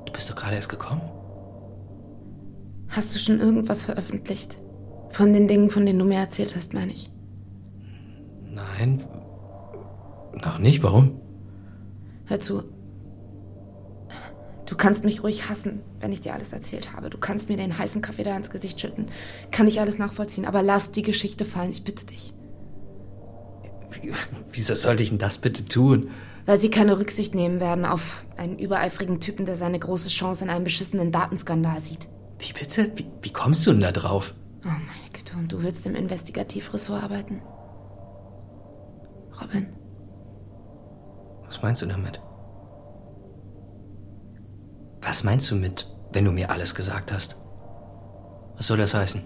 Du 0.06 0.12
bist 0.12 0.30
doch 0.30 0.36
gerade 0.36 0.56
erst 0.56 0.68
gekommen. 0.68 1.02
Hast 2.88 3.14
du 3.14 3.18
schon 3.18 3.40
irgendwas 3.40 3.82
veröffentlicht? 3.82 4.58
Von 5.10 5.32
den 5.32 5.48
Dingen, 5.48 5.70
von 5.70 5.86
denen 5.86 5.98
du 5.98 6.04
mir 6.04 6.18
erzählt 6.18 6.54
hast, 6.56 6.74
meine 6.74 6.92
ich. 6.92 7.10
Nein. 8.44 9.04
Noch 10.34 10.58
nicht, 10.58 10.82
warum? 10.82 11.20
Hör 12.26 12.40
zu. 12.40 12.64
Du 14.72 14.78
kannst 14.78 15.04
mich 15.04 15.22
ruhig 15.22 15.50
hassen, 15.50 15.82
wenn 16.00 16.12
ich 16.12 16.22
dir 16.22 16.32
alles 16.32 16.54
erzählt 16.54 16.94
habe. 16.94 17.10
Du 17.10 17.18
kannst 17.18 17.50
mir 17.50 17.58
den 17.58 17.76
heißen 17.76 18.00
Kaffee 18.00 18.22
da 18.22 18.34
ins 18.34 18.48
Gesicht 18.48 18.80
schütten. 18.80 19.10
Kann 19.50 19.68
ich 19.68 19.80
alles 19.80 19.98
nachvollziehen, 19.98 20.46
aber 20.46 20.62
lass 20.62 20.92
die 20.92 21.02
Geschichte 21.02 21.44
fallen, 21.44 21.70
ich 21.70 21.84
bitte 21.84 22.06
dich. 22.06 22.32
Wie, 23.90 24.14
wieso 24.50 24.74
sollte 24.74 25.02
ich 25.02 25.10
denn 25.10 25.18
das 25.18 25.36
bitte 25.36 25.66
tun? 25.66 26.08
Weil 26.46 26.58
sie 26.58 26.70
keine 26.70 26.98
Rücksicht 26.98 27.34
nehmen 27.34 27.60
werden 27.60 27.84
auf 27.84 28.24
einen 28.38 28.58
übereifrigen 28.58 29.20
Typen, 29.20 29.44
der 29.44 29.56
seine 29.56 29.78
große 29.78 30.08
Chance 30.08 30.44
in 30.44 30.50
einem 30.50 30.64
beschissenen 30.64 31.12
Datenskandal 31.12 31.82
sieht. 31.82 32.08
Wie 32.38 32.54
bitte? 32.54 32.92
Wie, 32.96 33.06
wie 33.20 33.30
kommst 33.30 33.66
du 33.66 33.72
denn 33.72 33.82
da 33.82 33.92
drauf? 33.92 34.32
Oh 34.64 34.68
meine 34.68 35.10
Güte, 35.12 35.36
und 35.36 35.52
du 35.52 35.62
willst 35.62 35.84
im 35.84 35.94
Investigativressort 35.94 37.02
arbeiten? 37.02 37.42
Robin. 39.38 39.66
Was 41.44 41.60
meinst 41.60 41.82
du 41.82 41.86
damit? 41.86 42.22
Was 45.12 45.24
meinst 45.24 45.50
du 45.50 45.56
mit, 45.56 45.86
wenn 46.12 46.24
du 46.24 46.32
mir 46.32 46.48
alles 46.48 46.74
gesagt 46.74 47.12
hast? 47.12 47.36
Was 48.56 48.66
soll 48.66 48.78
das 48.78 48.94
heißen? 48.94 49.22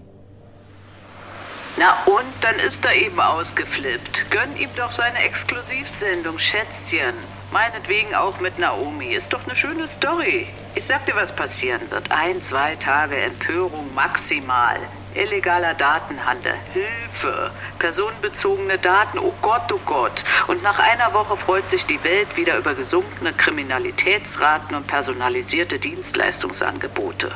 Na 1.77 1.93
und, 2.05 2.25
dann 2.41 2.59
ist 2.59 2.83
er 2.83 2.93
eben 2.93 3.17
ausgeflippt. 3.17 4.29
Gönn 4.29 4.57
ihm 4.57 4.69
doch 4.75 4.91
seine 4.91 5.19
Exklusivsendung, 5.19 6.39
Schätzchen. 6.39 7.13
Meinetwegen 7.53 8.13
auch 8.15 8.37
mit 8.41 8.59
Naomi. 8.59 9.13
Ist 9.13 9.31
doch 9.31 9.47
eine 9.47 9.55
schöne 9.55 9.87
Story. 9.87 10.49
Ich 10.75 10.85
sag 10.85 11.05
dir, 11.05 11.15
was 11.15 11.33
passieren 11.33 11.89
wird. 11.89 12.11
Ein, 12.11 12.43
zwei 12.43 12.75
Tage 12.75 13.15
Empörung 13.15 13.93
maximal. 13.95 14.81
Illegaler 15.17 15.73
Datenhandel. 15.73 16.53
Hilfe. 16.73 17.51
Personenbezogene 17.79 18.77
Daten. 18.77 19.19
Oh 19.19 19.33
Gott, 19.41 19.71
oh 19.73 19.79
Gott. 19.85 20.23
Und 20.47 20.63
nach 20.63 20.79
einer 20.79 21.13
Woche 21.13 21.35
freut 21.37 21.67
sich 21.67 21.85
die 21.85 22.03
Welt 22.03 22.35
wieder 22.37 22.57
über 22.57 22.75
gesunkene 22.75 23.33
Kriminalitätsraten 23.33 24.75
und 24.75 24.87
personalisierte 24.87 25.79
Dienstleistungsangebote. 25.79 27.31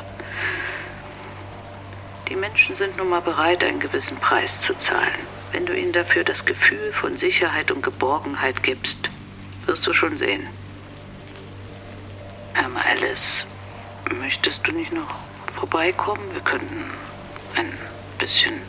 Die 2.30 2.36
Menschen 2.36 2.76
sind 2.76 2.96
nun 2.98 3.10
mal 3.10 3.22
bereit, 3.22 3.64
einen 3.64 3.80
gewissen 3.80 4.18
Preis 4.18 4.62
zu 4.62 4.74
zahlen. 4.76 5.28
Wenn 5.52 5.66
du 5.66 5.78
ihnen 5.78 5.92
dafür 5.92 6.24
das 6.24 6.46
Gefühl 6.46 6.94
von 6.94 7.18
Sicherheit 7.18 7.72
und 7.72 7.84
Geborgenheit 7.84 8.64
gibst, 8.64 9.10
Wirst 9.66 9.86
du 9.86 9.94
schon 9.94 10.18
sehen. 10.18 10.48
Ähm, 12.56 12.78
Alice, 12.78 13.46
möchtest 14.20 14.66
du 14.66 14.72
nicht 14.72 14.92
noch 14.92 15.10
vorbeikommen? 15.54 16.34
Wir 16.34 16.42
könnten 16.42 16.92
ein 17.56 17.78
bisschen 18.18 18.62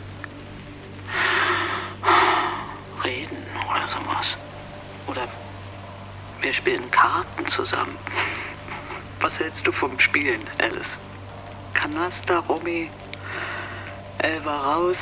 reden 3.03 3.45
oder 3.69 3.87
sowas. 3.87 4.35
Oder 5.07 5.27
wir 6.41 6.53
spielen 6.53 6.89
Karten 6.91 7.47
zusammen. 7.47 7.97
Was 9.19 9.39
hältst 9.39 9.65
du 9.65 9.71
vom 9.71 9.99
Spielen, 9.99 10.41
Alice? 10.57 10.97
Kanaster, 11.73 12.39
Romy, 12.39 12.89
Elva 14.19 14.73
raus. 14.73 14.97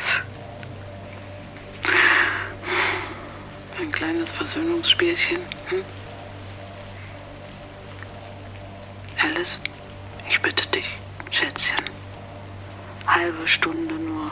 Ein 3.80 3.92
kleines 3.92 4.30
Versöhnungsspielchen. 4.32 5.42
Hm? 5.70 5.84
Alice, 9.24 9.58
ich 10.30 10.40
bitte 10.42 10.66
dich, 10.68 10.86
Schätzchen. 11.32 11.91
Halbe 13.22 13.48
Stunde 13.48 13.94
nur. 13.94 14.32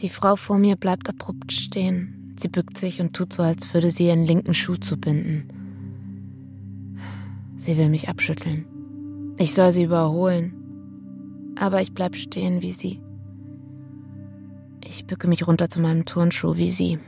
Die 0.00 0.08
Frau 0.08 0.36
vor 0.36 0.56
mir 0.56 0.76
bleibt 0.76 1.10
abrupt 1.10 1.52
stehen. 1.52 2.34
Sie 2.38 2.48
bückt 2.48 2.78
sich 2.78 3.02
und 3.02 3.14
tut 3.14 3.34
so, 3.34 3.42
als 3.42 3.74
würde 3.74 3.90
sie 3.90 4.06
ihren 4.06 4.24
linken 4.24 4.54
Schuh 4.54 4.76
zubinden. 4.76 5.48
Sie 7.58 7.76
will 7.76 7.90
mich 7.90 8.08
abschütteln. 8.08 8.64
Ich 9.38 9.52
soll 9.52 9.70
sie 9.70 9.84
überholen. 9.84 10.54
Aber 11.60 11.82
ich 11.82 11.92
bleib 11.92 12.16
stehen 12.16 12.62
wie 12.62 12.72
sie. 12.72 13.02
Ich 14.82 15.06
bücke 15.06 15.28
mich 15.28 15.46
runter 15.46 15.68
zu 15.68 15.78
meinem 15.80 16.06
Turnschuh 16.06 16.56
wie 16.56 16.70
sie. 16.70 16.98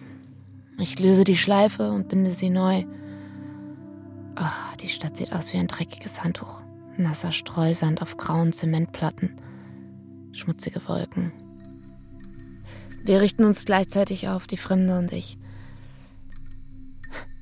Ich 0.78 0.98
löse 0.98 1.24
die 1.24 1.36
Schleife 1.36 1.90
und 1.90 2.08
binde 2.08 2.32
sie 2.32 2.50
neu. 2.50 2.84
Oh, 4.38 4.76
die 4.80 4.88
Stadt 4.88 5.16
sieht 5.16 5.32
aus 5.32 5.52
wie 5.52 5.58
ein 5.58 5.68
dreckiges 5.68 6.22
Handtuch. 6.22 6.62
Nasser 6.98 7.32
Streusand 7.32 8.02
auf 8.02 8.16
grauen 8.16 8.52
Zementplatten. 8.52 9.36
Schmutzige 10.32 10.86
Wolken. 10.86 11.32
Wir 13.04 13.20
richten 13.20 13.44
uns 13.44 13.64
gleichzeitig 13.64 14.28
auf, 14.28 14.46
die 14.46 14.56
Fremde 14.56 14.98
und 14.98 15.12
ich. 15.12 15.38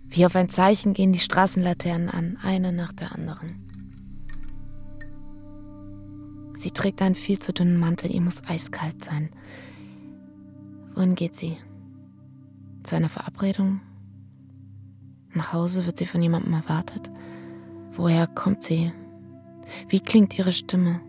Wie 0.04 0.26
auf 0.26 0.36
ein 0.36 0.48
Zeichen 0.48 0.94
gehen 0.94 1.12
die 1.12 1.18
Straßenlaternen 1.18 2.08
an, 2.08 2.38
eine 2.42 2.72
nach 2.72 2.92
der 2.92 3.12
anderen. 3.12 3.60
Sie 6.54 6.70
trägt 6.70 7.02
einen 7.02 7.16
viel 7.16 7.40
zu 7.40 7.52
dünnen 7.52 7.80
Mantel, 7.80 8.12
ihr 8.12 8.20
muss 8.20 8.44
eiskalt 8.46 9.02
sein. 9.02 9.30
Wohin 10.94 11.16
geht 11.16 11.34
sie? 11.34 11.56
Zu 12.84 12.96
einer 12.96 13.08
Verabredung? 13.08 13.80
Nach 15.32 15.54
Hause 15.54 15.86
wird 15.86 15.96
sie 15.96 16.06
von 16.06 16.22
jemandem 16.22 16.52
erwartet? 16.52 17.10
Woher 17.94 18.26
kommt 18.26 18.62
sie? 18.62 18.92
Wie 19.88 20.00
klingt 20.00 20.38
ihre 20.38 20.52
Stimme? 20.52 21.00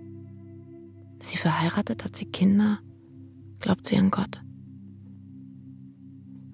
Ist 1.20 1.32
sie 1.32 1.38
verheiratet? 1.38 2.06
Hat 2.06 2.16
sie 2.16 2.26
Kinder? 2.26 2.80
Glaubt 3.60 3.86
sie 3.86 3.98
an 3.98 4.10
Gott? 4.10 4.42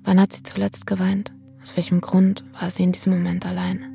Wann 0.03 0.19
hat 0.19 0.33
sie 0.33 0.41
zuletzt 0.41 0.87
geweint? 0.87 1.31
Aus 1.61 1.77
welchem 1.77 2.01
Grund 2.01 2.43
war 2.59 2.71
sie 2.71 2.83
in 2.83 2.91
diesem 2.91 3.13
Moment 3.13 3.45
allein? 3.45 3.85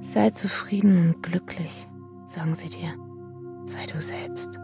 Sei 0.00 0.30
zufrieden 0.30 0.96
und 0.98 1.22
glücklich, 1.22 1.86
sagen 2.24 2.54
sie 2.54 2.70
dir. 2.70 2.94
Sei 3.66 3.84
du 3.84 4.00
selbst. 4.00 4.58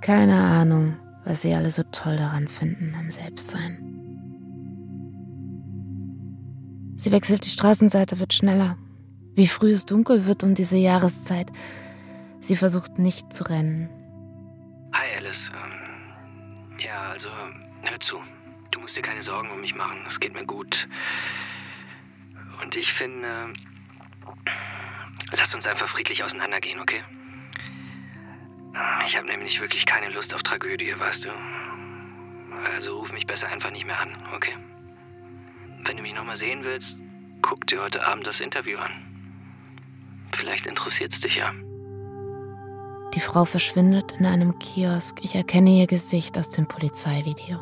Keine 0.00 0.34
Ahnung, 0.34 0.96
was 1.24 1.42
sie 1.42 1.54
alle 1.54 1.70
so 1.70 1.82
toll 1.84 2.16
daran 2.16 2.48
finden 2.48 2.94
am 2.98 3.10
Selbstsein. 3.10 3.78
Sie 6.96 7.12
wechselt 7.12 7.44
die 7.44 7.50
Straßenseite, 7.50 8.18
wird 8.18 8.32
schneller. 8.32 8.78
Wie 9.34 9.48
früh 9.48 9.72
es 9.72 9.84
dunkel 9.84 10.26
wird 10.26 10.42
um 10.42 10.54
diese 10.54 10.76
Jahreszeit. 10.76 11.50
Sie 12.40 12.56
versucht 12.56 12.98
nicht 12.98 13.32
zu 13.32 13.44
rennen. 13.44 13.88
Hi 14.92 15.16
Alice. 15.16 15.50
Ähm, 15.52 16.78
ja, 16.78 17.10
also 17.10 17.28
hör 17.82 18.00
zu. 18.00 18.16
Du 18.70 18.80
musst 18.80 18.96
dir 18.96 19.02
keine 19.02 19.22
Sorgen 19.22 19.50
um 19.50 19.60
mich 19.60 19.74
machen. 19.74 19.98
Es 20.08 20.20
geht 20.20 20.34
mir 20.34 20.44
gut. 20.44 20.88
Und 22.62 22.76
ich 22.76 22.92
finde, 22.92 23.52
lass 25.32 25.54
uns 25.54 25.66
einfach 25.66 25.88
friedlich 25.88 26.22
auseinandergehen, 26.22 26.78
okay? 26.80 27.02
Ich 29.06 29.16
habe 29.16 29.26
nämlich 29.26 29.60
wirklich 29.60 29.86
keine 29.86 30.10
Lust 30.10 30.34
auf 30.34 30.42
Tragödie, 30.42 30.94
weißt 30.98 31.26
du. 31.26 31.28
Also 32.74 32.98
ruf 32.98 33.12
mich 33.12 33.26
besser 33.26 33.48
einfach 33.48 33.70
nicht 33.70 33.86
mehr 33.86 34.00
an, 34.00 34.16
okay? 34.34 34.56
Wenn 35.84 35.96
du 35.96 36.02
mich 36.02 36.14
nochmal 36.14 36.36
sehen 36.36 36.64
willst, 36.64 36.96
guck 37.42 37.66
dir 37.66 37.82
heute 37.82 38.04
Abend 38.06 38.26
das 38.26 38.40
Interview 38.40 38.78
an. 38.78 38.90
Vielleicht 40.32 40.66
interessiert's 40.66 41.20
dich 41.20 41.36
ja. 41.36 41.52
Die 43.14 43.20
Frau 43.20 43.44
verschwindet 43.44 44.12
in 44.18 44.26
einem 44.26 44.58
Kiosk. 44.58 45.20
Ich 45.22 45.36
erkenne 45.36 45.70
ihr 45.70 45.86
Gesicht 45.86 46.36
aus 46.36 46.50
dem 46.50 46.66
Polizeivideo. 46.66 47.60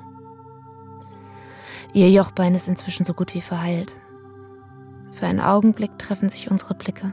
Ihr 1.93 2.11
Jochbein 2.11 2.55
ist 2.55 2.69
inzwischen 2.69 3.05
so 3.05 3.13
gut 3.13 3.35
wie 3.35 3.43
verheilt. 3.43 4.01
Für 5.11 5.27
einen 5.27 5.41
Augenblick 5.41 5.99
treffen 5.99 6.31
sich 6.31 6.51
unsere 6.51 6.75
Blicke. 6.75 7.13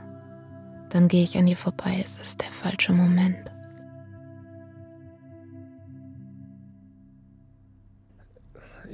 Dann 0.90 1.10
gehe 1.10 1.24
ich 1.24 1.38
an 1.38 1.48
ihr 1.48 1.58
vorbei. 1.58 2.00
Es 2.02 2.18
ist 2.18 2.42
der 2.42 2.52
falsche 2.52 2.94
Moment. 2.94 3.52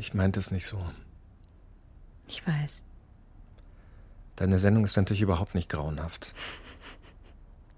Ich 0.05 0.13
meinte 0.13 0.39
es 0.39 0.51
nicht 0.51 0.67
so. 0.67 0.79
Ich 2.27 2.45
weiß. 2.45 2.83
Deine 4.35 4.59
Sendung 4.59 4.83
ist 4.83 4.95
natürlich 4.97 5.23
überhaupt 5.23 5.55
nicht 5.55 5.67
grauenhaft. 5.67 6.31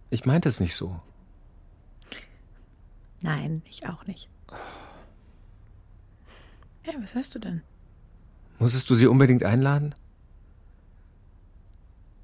Ich 0.09 0.25
meinte 0.25 0.49
es 0.49 0.59
nicht 0.59 0.75
so. 0.75 0.99
Nein, 3.21 3.61
ich 3.69 3.87
auch 3.87 4.05
nicht. 4.07 4.27
Ja, 6.85 6.95
was 7.01 7.15
hast 7.15 7.33
du 7.33 7.39
denn? 7.39 7.61
Musstest 8.59 8.89
du 8.89 8.95
sie 8.95 9.07
unbedingt 9.07 9.45
einladen? 9.45 9.95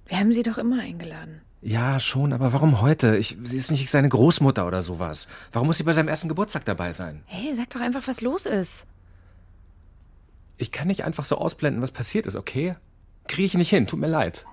Wir 0.07 0.19
haben 0.19 0.33
sie 0.33 0.43
doch 0.43 0.57
immer 0.57 0.81
eingeladen. 0.81 1.41
Ja, 1.61 2.01
schon, 2.01 2.33
aber 2.33 2.51
warum 2.51 2.81
heute? 2.81 3.15
Ich, 3.15 3.37
sie 3.41 3.55
ist 3.55 3.71
nicht 3.71 3.89
seine 3.89 4.09
Großmutter 4.09 4.67
oder 4.67 4.81
sowas. 4.81 5.29
Warum 5.53 5.67
muss 5.67 5.77
sie 5.77 5.83
bei 5.83 5.93
seinem 5.93 6.09
ersten 6.09 6.27
Geburtstag 6.27 6.65
dabei 6.65 6.91
sein? 6.91 7.23
Hey, 7.25 7.55
sag 7.55 7.69
doch 7.69 7.79
einfach, 7.79 8.05
was 8.05 8.19
los 8.19 8.45
ist. 8.45 8.85
Ich 10.57 10.71
kann 10.71 10.87
nicht 10.87 11.03
einfach 11.03 11.25
so 11.25 11.37
ausblenden, 11.37 11.81
was 11.81 11.91
passiert 11.91 12.25
ist, 12.25 12.35
okay? 12.35 12.75
Kriege 13.27 13.45
ich 13.45 13.53
nicht 13.55 13.69
hin, 13.69 13.87
tut 13.87 13.99
mir 13.99 14.07
leid. 14.07 14.45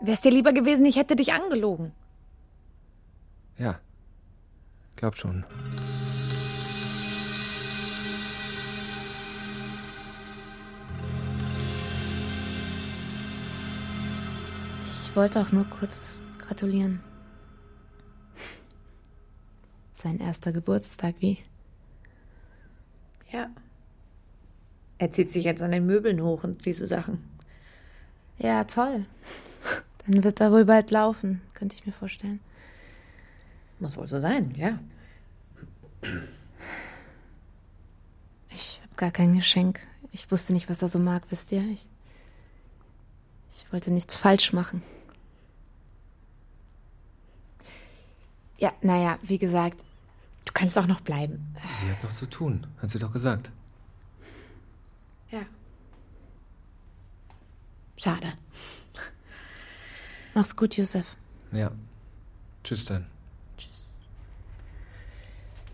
Wär's 0.00 0.20
dir 0.20 0.30
lieber 0.30 0.52
gewesen, 0.52 0.86
ich 0.86 0.96
hätte 0.96 1.16
dich 1.16 1.32
angelogen. 1.32 1.92
Ja, 3.56 3.80
glaub 4.96 5.16
schon. 5.16 5.44
Ich 14.86 15.16
wollte 15.16 15.40
auch 15.40 15.50
nur 15.50 15.64
kurz 15.64 16.18
gratulieren. 16.38 17.00
Sein 19.92 20.20
erster 20.20 20.52
Geburtstag, 20.52 21.16
wie? 21.18 21.38
Ja. 23.32 23.48
Er 24.98 25.12
zieht 25.12 25.30
sich 25.30 25.44
jetzt 25.44 25.62
an 25.62 25.70
den 25.70 25.86
Möbeln 25.86 26.22
hoch 26.22 26.44
und 26.44 26.64
diese 26.66 26.86
Sachen. 26.86 27.22
Ja, 28.38 28.64
toll. 28.64 29.06
Dann 30.06 30.24
wird 30.24 30.40
er 30.40 30.50
wohl 30.52 30.64
bald 30.64 30.90
laufen, 30.90 31.40
könnte 31.54 31.76
ich 31.76 31.86
mir 31.86 31.92
vorstellen. 31.92 32.40
Muss 33.78 33.96
wohl 33.96 34.08
so 34.08 34.18
sein, 34.18 34.54
ja. 34.56 34.78
Ich 38.50 38.80
habe 38.82 38.94
gar 38.96 39.10
kein 39.10 39.34
Geschenk. 39.34 39.80
Ich 40.10 40.30
wusste 40.30 40.52
nicht, 40.52 40.68
was 40.68 40.82
er 40.82 40.88
so 40.88 40.98
mag, 40.98 41.22
wisst 41.30 41.52
ihr? 41.52 41.62
Ich, 41.62 41.88
ich 43.56 43.72
wollte 43.72 43.92
nichts 43.92 44.16
falsch 44.16 44.52
machen. 44.52 44.82
Ja, 48.58 48.72
naja, 48.82 49.18
wie 49.22 49.38
gesagt, 49.38 49.84
du 50.44 50.52
kannst 50.52 50.76
auch 50.78 50.86
noch 50.88 51.00
bleiben. 51.00 51.54
Sie 51.76 51.88
hat 51.88 52.02
noch 52.02 52.12
zu 52.12 52.26
tun, 52.26 52.66
hat 52.82 52.90
sie 52.90 52.98
doch 52.98 53.12
gesagt. 53.12 53.52
Ja. 55.30 55.44
Schade. 57.96 58.32
Mach's 60.34 60.54
gut, 60.56 60.76
Josef. 60.76 61.16
Ja. 61.52 61.72
Tschüss 62.62 62.84
dann. 62.84 63.06
Tschüss. 63.56 64.02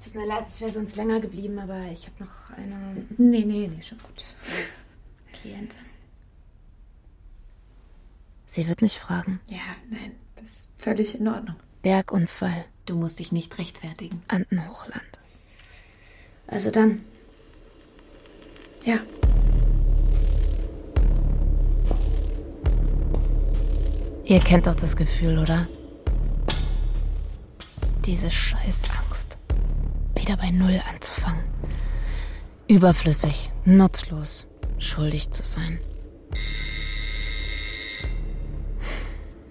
Tut 0.03 0.15
mir 0.15 0.27
leid, 0.27 0.47
ich 0.49 0.61
wäre 0.61 0.71
sonst 0.71 0.97
länger 0.97 1.21
geblieben, 1.21 1.59
aber 1.59 1.81
ich 1.93 2.07
habe 2.07 2.25
noch 2.25 2.57
eine. 2.57 3.07
Nee, 3.19 3.45
nee, 3.45 3.69
nee, 3.69 3.83
schon 3.83 3.99
gut. 3.99 4.25
Klientin. 5.33 5.81
Sie 8.47 8.69
wird 8.69 8.83
nicht 8.83 8.99
fragen. 8.99 9.41
Ja, 9.49 9.77
nein, 9.91 10.13
das 10.37 10.45
ist 10.45 10.69
völlig 10.79 11.19
in 11.19 11.29
Ordnung. 11.29 11.57
Bergunfall. 11.83 12.65
Du 12.87 12.97
musst 12.97 13.19
dich 13.19 13.33
nicht 13.33 13.59
rechtfertigen. 13.59 14.23
Andenhochland. 14.29 15.19
Also 16.47 16.71
dann. 16.71 17.05
Ja. 18.85 18.99
Ihr 24.25 24.41
kennt 24.41 24.67
doch 24.67 24.75
das 24.75 24.97
Gefühl, 24.97 25.39
oder? 25.39 25.67
Diese 28.05 28.31
Scheißangst. 28.31 29.39
Wieder 30.17 30.37
bei 30.37 30.51
Null 30.51 30.81
anzufangen. 30.93 31.45
Überflüssig, 32.69 33.51
nutzlos, 33.65 34.47
schuldig 34.79 35.31
zu 35.31 35.45
sein. 35.45 35.79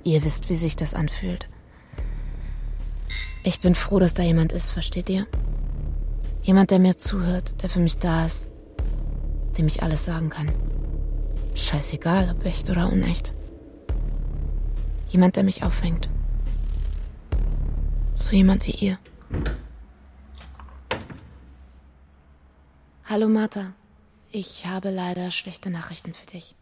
Ihr 0.04 0.24
wisst, 0.24 0.50
wie 0.50 0.56
sich 0.56 0.76
das 0.76 0.93
anfühlt. 0.93 1.48
Ich 3.43 3.62
bin 3.62 3.74
froh, 3.76 4.00
dass 4.00 4.13
da 4.13 4.24
jemand 4.24 4.52
ist, 4.52 4.72
versteht 4.72 5.10
ihr? 5.10 5.28
Jemand, 6.41 6.72
der 6.72 6.80
mir 6.80 6.98
zuhört, 6.98 7.62
der 7.62 7.69
für 7.69 7.80
mich 7.80 7.98
da 7.98 8.26
ist, 8.26 8.48
dem 9.58 9.68
ich 9.68 9.84
alles 9.84 10.06
sagen 10.06 10.30
kann. 10.30 10.52
Scheißegal, 11.56 12.36
ob 12.36 12.46
echt 12.46 12.70
oder 12.70 12.92
unecht. 12.92 13.34
Jemand, 15.10 15.36
der 15.36 15.44
mich 15.44 15.63
auffängt. 15.63 16.10
So 18.16 18.32
jemand 18.32 18.66
wie 18.66 18.72
ihr. 18.72 18.98
Hallo 23.06 23.28
Martha. 23.30 23.74
Ich 24.32 24.66
habe 24.66 24.89
leider 24.89 25.30
schlechte 25.30 25.70
Nachrichten 25.70 26.13
für 26.13 26.26
dich. 26.26 26.56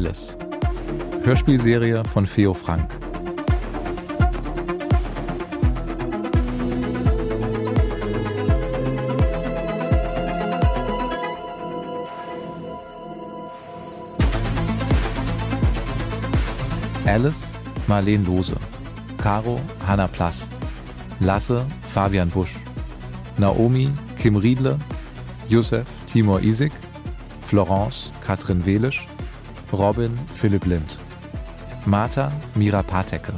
Alice. 0.00 0.34
Hörspielserie 1.24 2.02
von 2.04 2.24
Theo 2.24 2.54
Frank. 2.54 2.90
Alice 17.04 17.48
Marlene 17.86 18.24
Lose. 18.24 18.54
Caro 19.18 19.60
Hanna 19.86 20.08
Plass. 20.08 20.48
Lasse 21.20 21.66
Fabian 21.82 22.30
Busch. 22.30 22.56
Naomi 23.36 23.90
Kim 24.16 24.36
Riedle. 24.36 24.78
Josef 25.50 25.86
Timur 26.06 26.40
Isik. 26.40 26.72
Florence 27.42 28.10
Katrin 28.26 28.64
Welisch. 28.64 29.09
Robin 29.72 30.18
Philipp 30.28 30.66
Lind. 30.66 30.98
Martha 31.86 32.32
Mira 32.54 32.82
Patecke. 32.82 33.32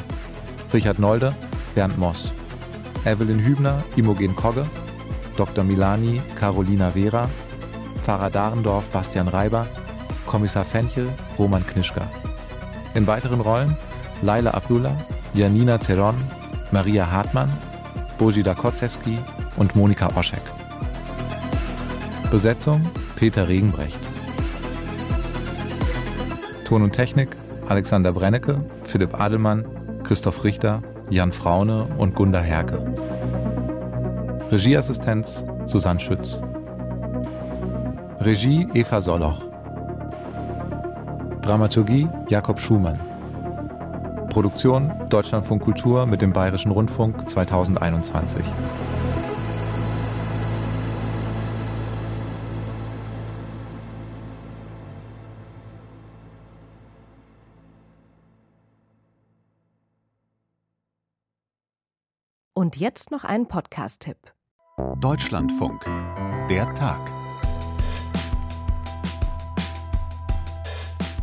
Richard 0.72 0.98
Nolde 0.98 1.34
Bernd 1.74 1.98
Moss. 1.98 2.32
Evelyn 3.04 3.44
Hübner 3.44 3.82
Imogen 3.96 4.34
Kogge. 4.34 4.66
Dr. 5.36 5.64
Milani 5.64 6.20
Carolina 6.38 6.90
Vera. 6.90 7.28
Pfarrer 8.02 8.30
Dahrendorf 8.30 8.88
Bastian 8.90 9.28
Reiber. 9.28 9.66
Kommissar 10.26 10.64
Fenchel 10.64 11.08
Roman 11.38 11.64
Knischka. 11.66 12.08
In 12.94 13.06
weiteren 13.06 13.40
Rollen 13.40 13.76
Laila 14.22 14.54
Abdullah, 14.54 14.96
Janina 15.34 15.80
Zeron, 15.80 16.14
Maria 16.70 17.10
Hartmann, 17.10 17.50
Bojida 18.18 18.54
Kotzewski 18.54 19.18
und 19.56 19.74
Monika 19.74 20.08
Oschek. 20.16 20.42
Besetzung 22.30 22.88
Peter 23.16 23.48
Regenbrecht. 23.48 24.01
Ton 26.72 26.84
und 26.84 26.92
Technik 26.92 27.36
Alexander 27.68 28.12
Brennecke, 28.14 28.64
Philipp 28.82 29.20
Adelmann, 29.20 29.66
Christoph 30.04 30.42
Richter, 30.42 30.82
Jan 31.10 31.30
Fraune 31.30 31.86
und 31.98 32.14
Gunda 32.14 32.40
Herke. 32.40 32.78
Regieassistenz 34.50 35.44
Susanne 35.66 36.00
Schütz. 36.00 36.40
Regie 38.20 38.66
Eva 38.72 39.02
Soloch. 39.02 39.42
Dramaturgie 41.42 42.08
Jakob 42.30 42.58
Schumann. 42.58 42.98
Produktion 44.30 44.90
Deutschlandfunk 45.10 45.60
Kultur 45.60 46.06
mit 46.06 46.22
dem 46.22 46.32
Bayerischen 46.32 46.72
Rundfunk 46.72 47.28
2021. 47.28 48.46
Und 62.62 62.76
jetzt 62.76 63.10
noch 63.10 63.24
ein 63.24 63.48
Podcast-Tipp. 63.48 64.18
Deutschlandfunk. 65.00 65.84
Der 66.48 66.72
Tag. 66.74 67.12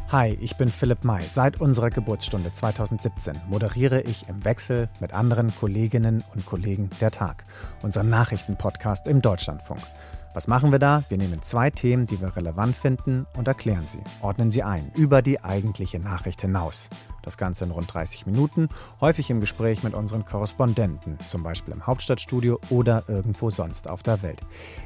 Hi, 0.10 0.38
ich 0.42 0.58
bin 0.58 0.68
Philipp 0.68 1.06
May. 1.06 1.24
Seit 1.24 1.62
unserer 1.62 1.92
Geburtsstunde 1.92 2.52
2017 2.52 3.40
moderiere 3.48 4.02
ich 4.02 4.28
im 4.28 4.44
Wechsel 4.44 4.90
mit 5.00 5.14
anderen 5.14 5.56
Kolleginnen 5.56 6.26
und 6.36 6.46
Kollegen 6.46 6.90
der 7.00 7.12
Tag, 7.12 7.46
unseren 7.84 8.10
Nachrichtenpodcast 8.10 9.08
im 9.08 9.22
Deutschlandfunk. 9.22 9.80
Was 10.34 10.50
machen 10.50 10.74
wir 10.74 10.80
da? 10.80 11.04
Wir 11.08 11.18
nehmen 11.18 11.42
zwei 11.42 11.70
Themen, 11.70 12.06
die 12.06 12.20
wir 12.20 12.36
relevant 12.36 12.76
finden, 12.76 13.26
und 13.38 13.48
erklären 13.48 13.88
sie, 13.88 14.00
ordnen 14.22 14.52
sie 14.52 14.62
ein, 14.62 14.92
über 14.94 15.22
die 15.22 15.42
eigentliche 15.42 16.00
Nachricht 16.00 16.42
hinaus. 16.42 16.90
Das 17.30 17.38
Ganze 17.38 17.64
in 17.64 17.70
rund 17.70 17.94
30 17.94 18.26
Minuten, 18.26 18.70
häufig 19.02 19.30
im 19.30 19.40
Gespräch 19.40 19.84
mit 19.84 19.94
unseren 19.94 20.26
Korrespondenten, 20.26 21.20
zum 21.28 21.44
Beispiel 21.44 21.76
im 21.76 21.86
Hauptstadtstudio 21.86 22.60
oder 22.72 23.04
irgendwo 23.08 23.52
sonst 23.52 23.88
auf 23.88 24.02
der 24.02 24.24
Welt. 24.24 24.42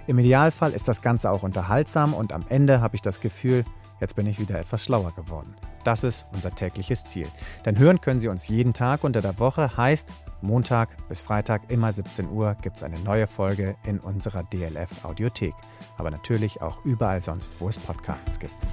Im 0.08 0.20
Idealfall 0.20 0.74
ist 0.74 0.90
das 0.90 1.02
Ganze 1.02 1.32
auch 1.32 1.44
unterhaltsam 1.44 2.14
und 2.14 2.34
am 2.34 2.44
Ende 2.50 2.82
habe 2.82 2.98
ich 2.98 3.02
das 3.02 3.22
Gefühl, 3.22 3.64
Jetzt 4.02 4.18
bin 4.18 4.28
ich 4.28 4.38
wieder 4.38 4.60
etwas 4.60 4.84
schlauer 4.84 5.14
geworden. 5.14 5.56
Das 5.86 6.04
ist 6.04 6.26
unser 6.34 6.54
tägliches 6.54 7.06
Ziel. 7.06 7.28
Denn 7.64 7.80
hören 7.80 8.02
können 8.02 8.20
Sie 8.20 8.28
uns 8.28 8.50
jeden 8.50 8.74
Tag 8.74 9.06
unter 9.06 9.22
der 9.22 9.40
Woche, 9.40 9.78
heißt 9.78 10.12
Montag 10.42 10.90
bis 11.08 11.22
Freitag 11.22 11.72
immer 11.72 11.90
17 11.90 12.30
Uhr 12.30 12.58
gibt 12.62 12.76
es 12.76 12.84
eine 12.84 13.00
neue 13.00 13.28
Folge 13.28 13.78
in 13.86 14.00
unserer 14.00 14.44
DLF 14.44 15.06
Audiothek. 15.06 15.54
Aber 15.98 16.12
natürlich 16.12 16.62
auch 16.62 16.84
überall 16.84 17.22
sonst, 17.22 17.54
wo 17.62 17.70
es 17.70 17.78
Podcasts 17.78 18.42
gibt. 18.42 18.68